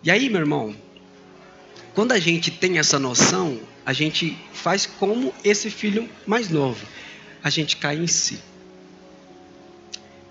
[0.01, 0.75] E aí, meu irmão,
[1.93, 6.85] quando a gente tem essa noção, a gente faz como esse filho mais novo.
[7.43, 8.39] A gente cai em si.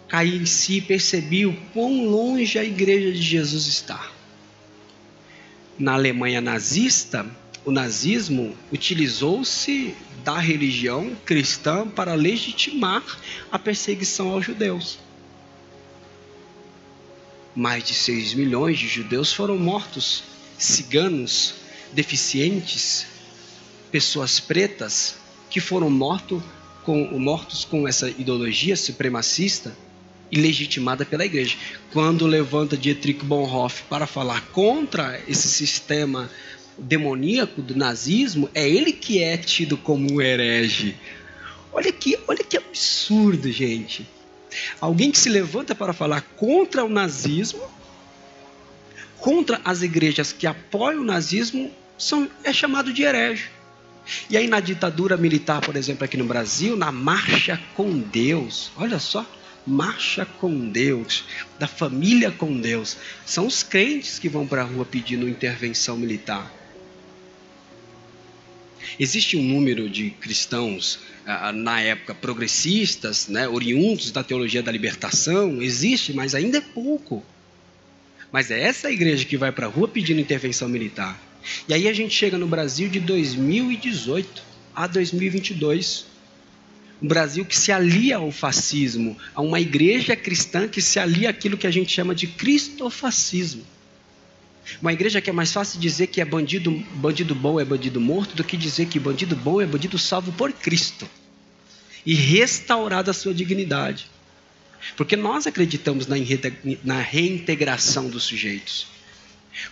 [0.09, 4.11] Cai em si e percebi o quão longe a igreja de Jesus está.
[5.79, 7.27] Na Alemanha nazista,
[7.65, 9.95] o nazismo utilizou-se
[10.25, 13.03] da religião cristã para legitimar
[13.51, 14.99] a perseguição aos judeus
[17.55, 20.25] mais de 6 milhões de judeus foram mortos,
[20.59, 21.55] ciganos,
[21.93, 23.07] deficientes,
[23.95, 25.15] pessoas pretas
[25.49, 26.43] que foram mortos
[26.83, 29.73] com, mortos com essa ideologia supremacista
[30.33, 31.57] e legitimada pela igreja.
[31.93, 36.29] Quando levanta Dietrich Bonhoeffer para falar contra esse sistema
[36.77, 40.97] demoníaco do nazismo, é ele que é tido como um herege.
[41.73, 44.05] Olha que, olha que absurdo, gente.
[44.81, 47.63] Alguém que se levanta para falar contra o nazismo,
[49.21, 53.54] contra as igrejas que apoiam o nazismo, são, é chamado de herege.
[54.29, 58.99] E aí na ditadura militar, por exemplo, aqui no Brasil, na marcha com Deus, olha
[58.99, 59.27] só,
[59.67, 61.25] marcha com Deus,
[61.59, 66.53] da família com Deus, são os crentes que vão para a rua pedindo intervenção militar.
[68.99, 75.63] Existe um número de cristãos ah, na época progressistas, né, oriundos da teologia da libertação,
[75.63, 77.25] existe, mas ainda é pouco.
[78.31, 81.19] Mas é essa igreja que vai para a rua pedindo intervenção militar.
[81.69, 84.43] E aí a gente chega no Brasil de 2018
[84.75, 86.07] a 2022.
[87.03, 91.57] Um Brasil que se alia ao fascismo, a uma igreja cristã que se alia àquilo
[91.57, 93.65] que a gente chama de cristofascismo.
[94.81, 98.35] Uma igreja que é mais fácil dizer que é bandido, bandido bom é bandido morto
[98.35, 101.07] do que dizer que bandido bom é bandido salvo por Cristo
[102.07, 104.07] e restaurado a sua dignidade.
[104.97, 108.94] Porque nós acreditamos na reintegração dos sujeitos.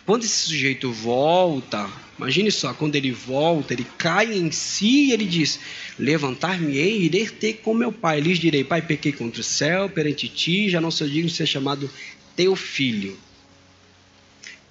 [0.06, 5.24] Quando esse sujeito volta, imagine só, quando ele volta, ele cai em si e ele
[5.24, 5.58] diz:
[5.98, 8.20] Levantar-me-ei e irei ter com meu pai.
[8.20, 11.46] Lhes direi: Pai, pequei contra o céu, perante ti, já não sou digno de ser
[11.46, 11.90] chamado
[12.36, 13.18] teu filho.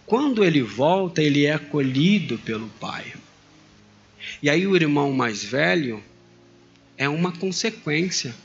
[0.05, 3.14] Quando ele volta, ele é acolhido pelo pai.
[4.41, 6.03] E aí o irmão mais velho
[6.97, 8.36] é uma consequência.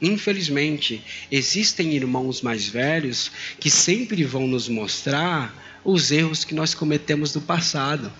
[0.00, 7.34] Infelizmente, existem irmãos mais velhos que sempre vão nos mostrar os erros que nós cometemos
[7.34, 8.10] no passado.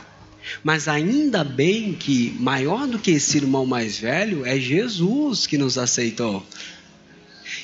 [0.63, 5.79] Mas ainda bem que maior do que esse irmão mais velho é Jesus que nos
[5.79, 6.45] aceitou.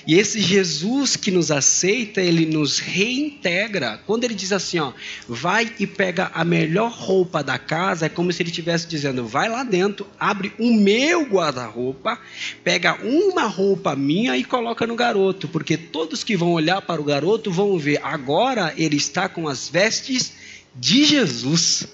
[0.06, 4.00] E esse Jesus que nos aceita, ele nos reintegra.
[4.06, 4.92] Quando ele diz assim, ó,
[5.28, 9.48] vai e pega a melhor roupa da casa, é como se ele estivesse dizendo, vai
[9.48, 12.20] lá dentro, abre o meu guarda-roupa,
[12.62, 17.04] pega uma roupa minha e coloca no garoto, porque todos que vão olhar para o
[17.04, 20.34] garoto vão ver, agora ele está com as vestes
[20.72, 21.88] de Jesus.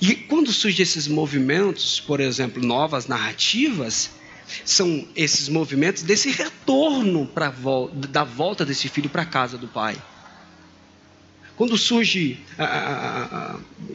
[0.00, 4.21] E quando surgem esses movimentos, por exemplo, novas narrativas,
[4.64, 7.52] são esses movimentos desse retorno para
[7.94, 9.96] da volta desse filho para a casa do pai.
[11.56, 12.40] Quando surge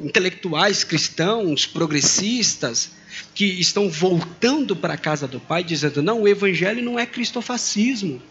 [0.02, 2.92] intelectuais cristãos, progressistas,
[3.34, 8.22] que estão voltando para a casa do pai, dizendo: não, o evangelho não é cristofascismo.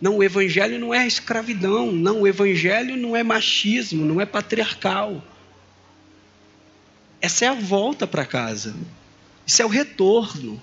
[0.00, 1.92] Não, o evangelho não é escravidão.
[1.92, 5.22] Não, o evangelho não é machismo, não é patriarcal.
[7.20, 8.74] Essa é a volta para casa.
[9.46, 10.60] Isso é o retorno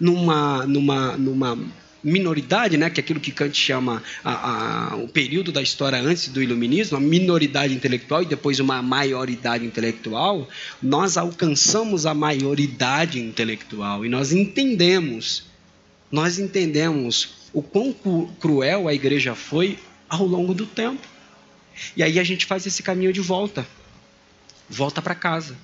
[0.00, 1.58] numa, numa, numa
[2.02, 6.28] minoridade, né, que é aquilo que Kant chama a, a, o período da história antes
[6.28, 10.48] do iluminismo, a minoridade intelectual e depois uma maioridade intelectual,
[10.82, 15.44] nós alcançamos a maioridade intelectual e nós entendemos,
[16.10, 17.94] nós entendemos o quão
[18.38, 19.78] cruel a igreja foi
[20.08, 21.06] ao longo do tempo.
[21.96, 23.66] E aí a gente faz esse caminho de volta.
[24.68, 25.56] Volta para casa.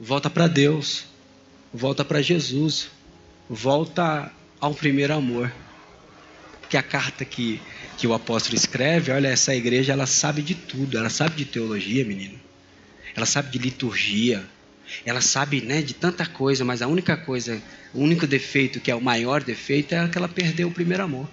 [0.00, 1.04] Volta para Deus.
[1.72, 2.88] Volta para Jesus
[3.48, 4.30] volta
[4.60, 5.52] ao primeiro amor.
[6.60, 7.60] Porque a carta que,
[7.96, 12.04] que o apóstolo escreve, olha, essa igreja ela sabe de tudo, ela sabe de teologia,
[12.04, 12.38] menino.
[13.16, 14.44] Ela sabe de liturgia,
[15.04, 17.60] ela sabe né, de tanta coisa, mas a única coisa,
[17.94, 21.28] o único defeito que é o maior defeito é que ela perdeu o primeiro amor.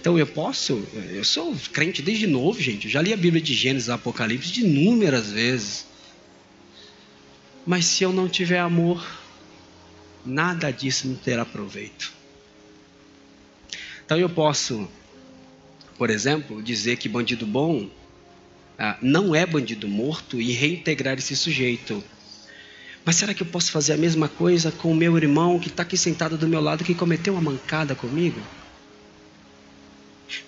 [0.00, 2.86] Então eu posso, eu sou crente desde novo, gente.
[2.86, 5.86] Eu já li a Bíblia de Gênesis e Apocalipse de inúmeras vezes.
[7.66, 9.06] Mas se eu não tiver amor,
[10.24, 12.12] nada disso não terá proveito.
[14.04, 14.88] Então eu posso,
[15.96, 17.88] por exemplo, dizer que bandido bom
[18.78, 22.02] ah, não é bandido morto e reintegrar esse sujeito.
[23.04, 25.82] Mas será que eu posso fazer a mesma coisa com o meu irmão que está
[25.82, 28.40] aqui sentado do meu lado que cometeu uma mancada comigo?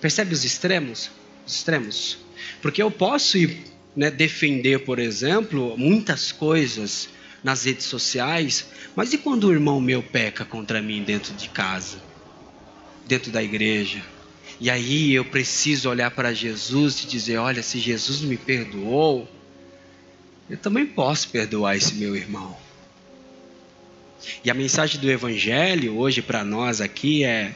[0.00, 1.10] Percebe os extremos?
[1.46, 2.18] Os extremos.
[2.60, 3.58] Porque eu posso ir,
[3.94, 7.08] né, defender, por exemplo, muitas coisas
[7.42, 11.98] nas redes sociais, mas e quando o irmão meu peca contra mim dentro de casa,
[13.06, 14.02] dentro da igreja?
[14.58, 19.28] E aí eu preciso olhar para Jesus e dizer: olha, se Jesus me perdoou,
[20.48, 22.56] eu também posso perdoar esse meu irmão.
[24.44, 27.54] E a mensagem do Evangelho hoje para nós aqui é: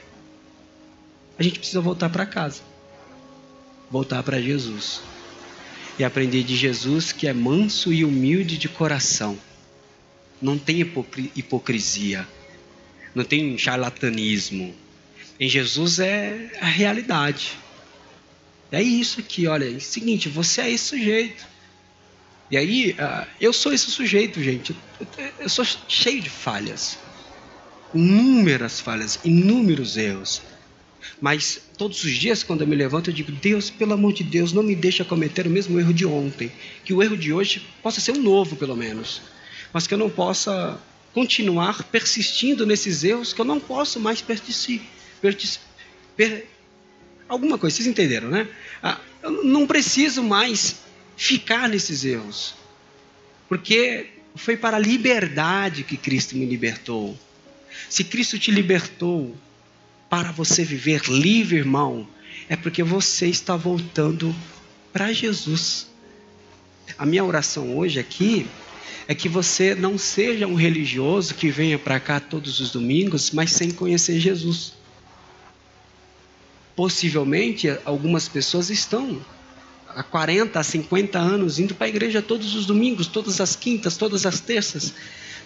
[1.38, 2.60] a gente precisa voltar para casa,
[3.90, 5.00] voltar para Jesus
[5.98, 9.38] e aprender de Jesus que é manso e humilde de coração
[10.40, 10.80] não tem
[11.34, 12.26] hipocrisia,
[13.14, 14.74] não tem charlatanismo.
[15.38, 17.58] Em Jesus é a realidade.
[18.72, 19.64] É isso aqui, olha.
[19.64, 21.46] É o seguinte, você é esse sujeito.
[22.50, 24.74] E aí, uh, eu sou esse sujeito, gente.
[25.38, 26.98] Eu sou cheio de falhas.
[27.94, 30.42] Inúmeras falhas, inúmeros erros.
[31.20, 34.52] Mas todos os dias, quando eu me levanto, eu digo: Deus, pelo amor de Deus,
[34.52, 36.52] não me deixa cometer o mesmo erro de ontem.
[36.84, 39.20] Que o erro de hoje possa ser um novo, pelo menos
[39.72, 40.80] mas que eu não possa
[41.12, 44.82] continuar persistindo nesses erros que eu não posso mais persistir.
[45.20, 45.60] persistir
[46.16, 46.46] per,
[47.28, 48.48] alguma coisa, vocês entenderam, né?
[48.82, 50.76] Ah, eu não preciso mais
[51.16, 52.54] ficar nesses erros,
[53.48, 57.18] porque foi para a liberdade que Cristo me libertou.
[57.88, 59.36] Se Cristo te libertou
[60.08, 62.08] para você viver livre, irmão,
[62.48, 64.34] é porque você está voltando
[64.92, 65.88] para Jesus.
[66.98, 68.46] A minha oração hoje aqui
[69.06, 73.52] é que você não seja um religioso que venha para cá todos os domingos, mas
[73.52, 74.74] sem conhecer Jesus.
[76.76, 79.20] Possivelmente, algumas pessoas estão
[79.88, 84.24] há 40, 50 anos indo para a igreja todos os domingos, todas as quintas, todas
[84.24, 84.94] as terças,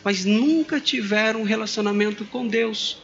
[0.02, 2.98] mas nunca tiveram um relacionamento com Deus.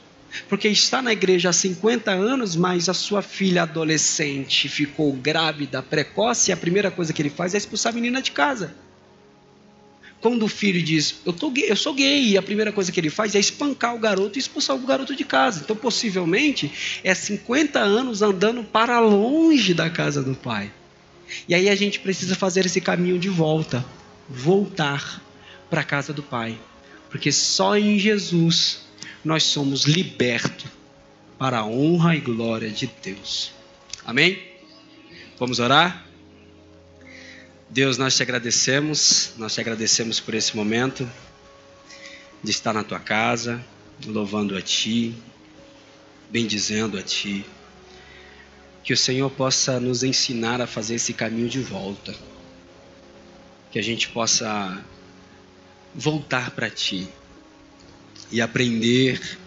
[0.48, 6.50] Porque está na igreja há 50 anos, mas a sua filha adolescente ficou grávida, precoce,
[6.50, 8.74] e a primeira coisa que ele faz é expulsar a menina de casa.
[10.20, 13.00] Quando o filho diz, eu, tô gay, eu sou gay, e a primeira coisa que
[13.00, 15.62] ele faz é espancar o garoto e expulsar o garoto de casa.
[15.64, 20.70] Então, possivelmente, é 50 anos andando para longe da casa do pai.
[21.48, 23.84] E aí a gente precisa fazer esse caminho de volta,
[24.28, 25.22] voltar
[25.70, 26.58] para a casa do pai.
[27.08, 28.82] Porque só em Jesus
[29.24, 30.66] nós somos libertos
[31.38, 33.52] para a honra e glória de Deus.
[34.04, 34.38] Amém?
[35.38, 36.09] Vamos orar?
[37.72, 41.08] Deus, nós te agradecemos, nós te agradecemos por esse momento
[42.42, 43.64] de estar na tua casa,
[44.04, 45.14] louvando a ti,
[46.28, 47.46] bendizendo a ti.
[48.82, 52.12] Que o Senhor possa nos ensinar a fazer esse caminho de volta.
[53.70, 54.84] Que a gente possa
[55.94, 57.08] voltar para ti
[58.32, 59.38] e aprender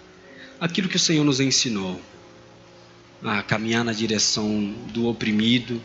[0.61, 1.99] aquilo que o Senhor nos ensinou
[3.21, 5.83] a caminhar na direção do oprimido,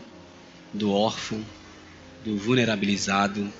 [0.73, 1.43] do órfão,
[2.23, 3.51] do vulnerabilizado,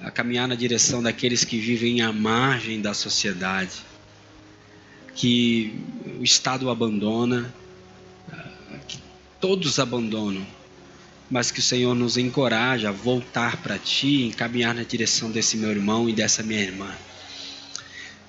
[0.00, 3.72] a caminhar na direção daqueles que vivem à margem da sociedade,
[5.14, 5.74] que
[6.20, 7.52] o Estado abandona,
[8.86, 8.98] que
[9.40, 10.46] todos abandonam,
[11.30, 15.56] mas que o Senhor nos encoraja a voltar para Ti, e caminhar na direção desse
[15.56, 16.90] meu irmão e dessa minha irmã.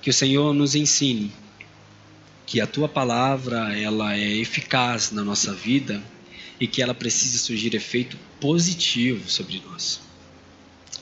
[0.02, 1.30] Que o Senhor nos ensine
[2.46, 6.02] que a Tua palavra ela é eficaz na nossa vida
[6.58, 10.00] e que ela precisa surgir efeito positivo sobre nós.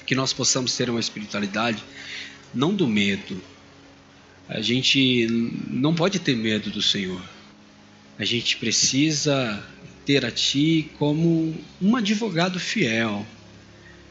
[0.07, 1.83] Que nós possamos ter uma espiritualidade
[2.55, 3.41] não do medo.
[4.49, 5.27] A gente
[5.69, 7.23] não pode ter medo do Senhor.
[8.19, 9.63] A gente precisa
[10.05, 13.27] ter a Ti como um advogado fiel,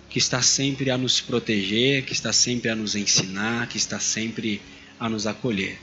[0.09, 4.61] que está sempre a nos proteger, que está sempre a nos ensinar, que está sempre
[4.99, 5.77] a nos acolher.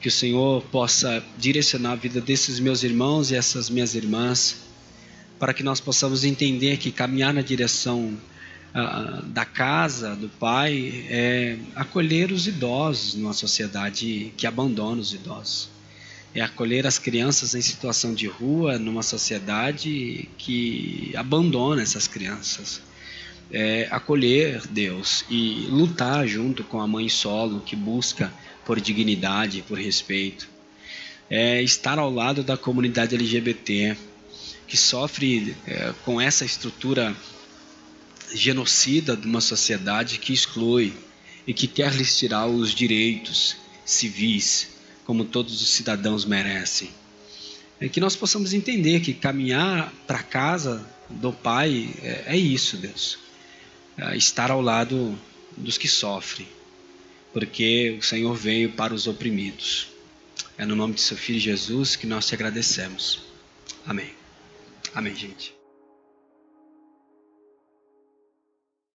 [0.00, 4.56] Que o Senhor possa direcionar a vida desses meus irmãos e essas minhas irmãs,
[5.40, 8.14] para que nós possamos entender que caminhar na direção
[8.74, 15.70] uh, da casa do Pai é acolher os idosos numa sociedade que abandona os idosos.
[16.34, 22.82] É acolher as crianças em situação de rua numa sociedade que abandona essas crianças.
[23.50, 28.30] É acolher Deus e lutar junto com a mãe solo que busca
[28.64, 30.46] por dignidade, por respeito.
[31.30, 33.96] É estar ao lado da comunidade LGBT
[34.70, 37.14] que sofre é, com essa estrutura
[38.32, 40.94] genocida de uma sociedade que exclui
[41.46, 44.68] e que quer lhes tirar os direitos civis,
[45.04, 46.90] como todos os cidadãos merecem.
[47.80, 53.18] É que nós possamos entender que caminhar para casa do Pai é, é isso, Deus.
[53.98, 55.18] É estar ao lado
[55.56, 56.46] dos que sofrem
[57.32, 59.88] porque o Senhor veio para os oprimidos.
[60.58, 63.20] É no nome de seu Filho Jesus que nós te agradecemos.
[63.86, 64.19] Amém.
[64.94, 65.59] Amém, gente.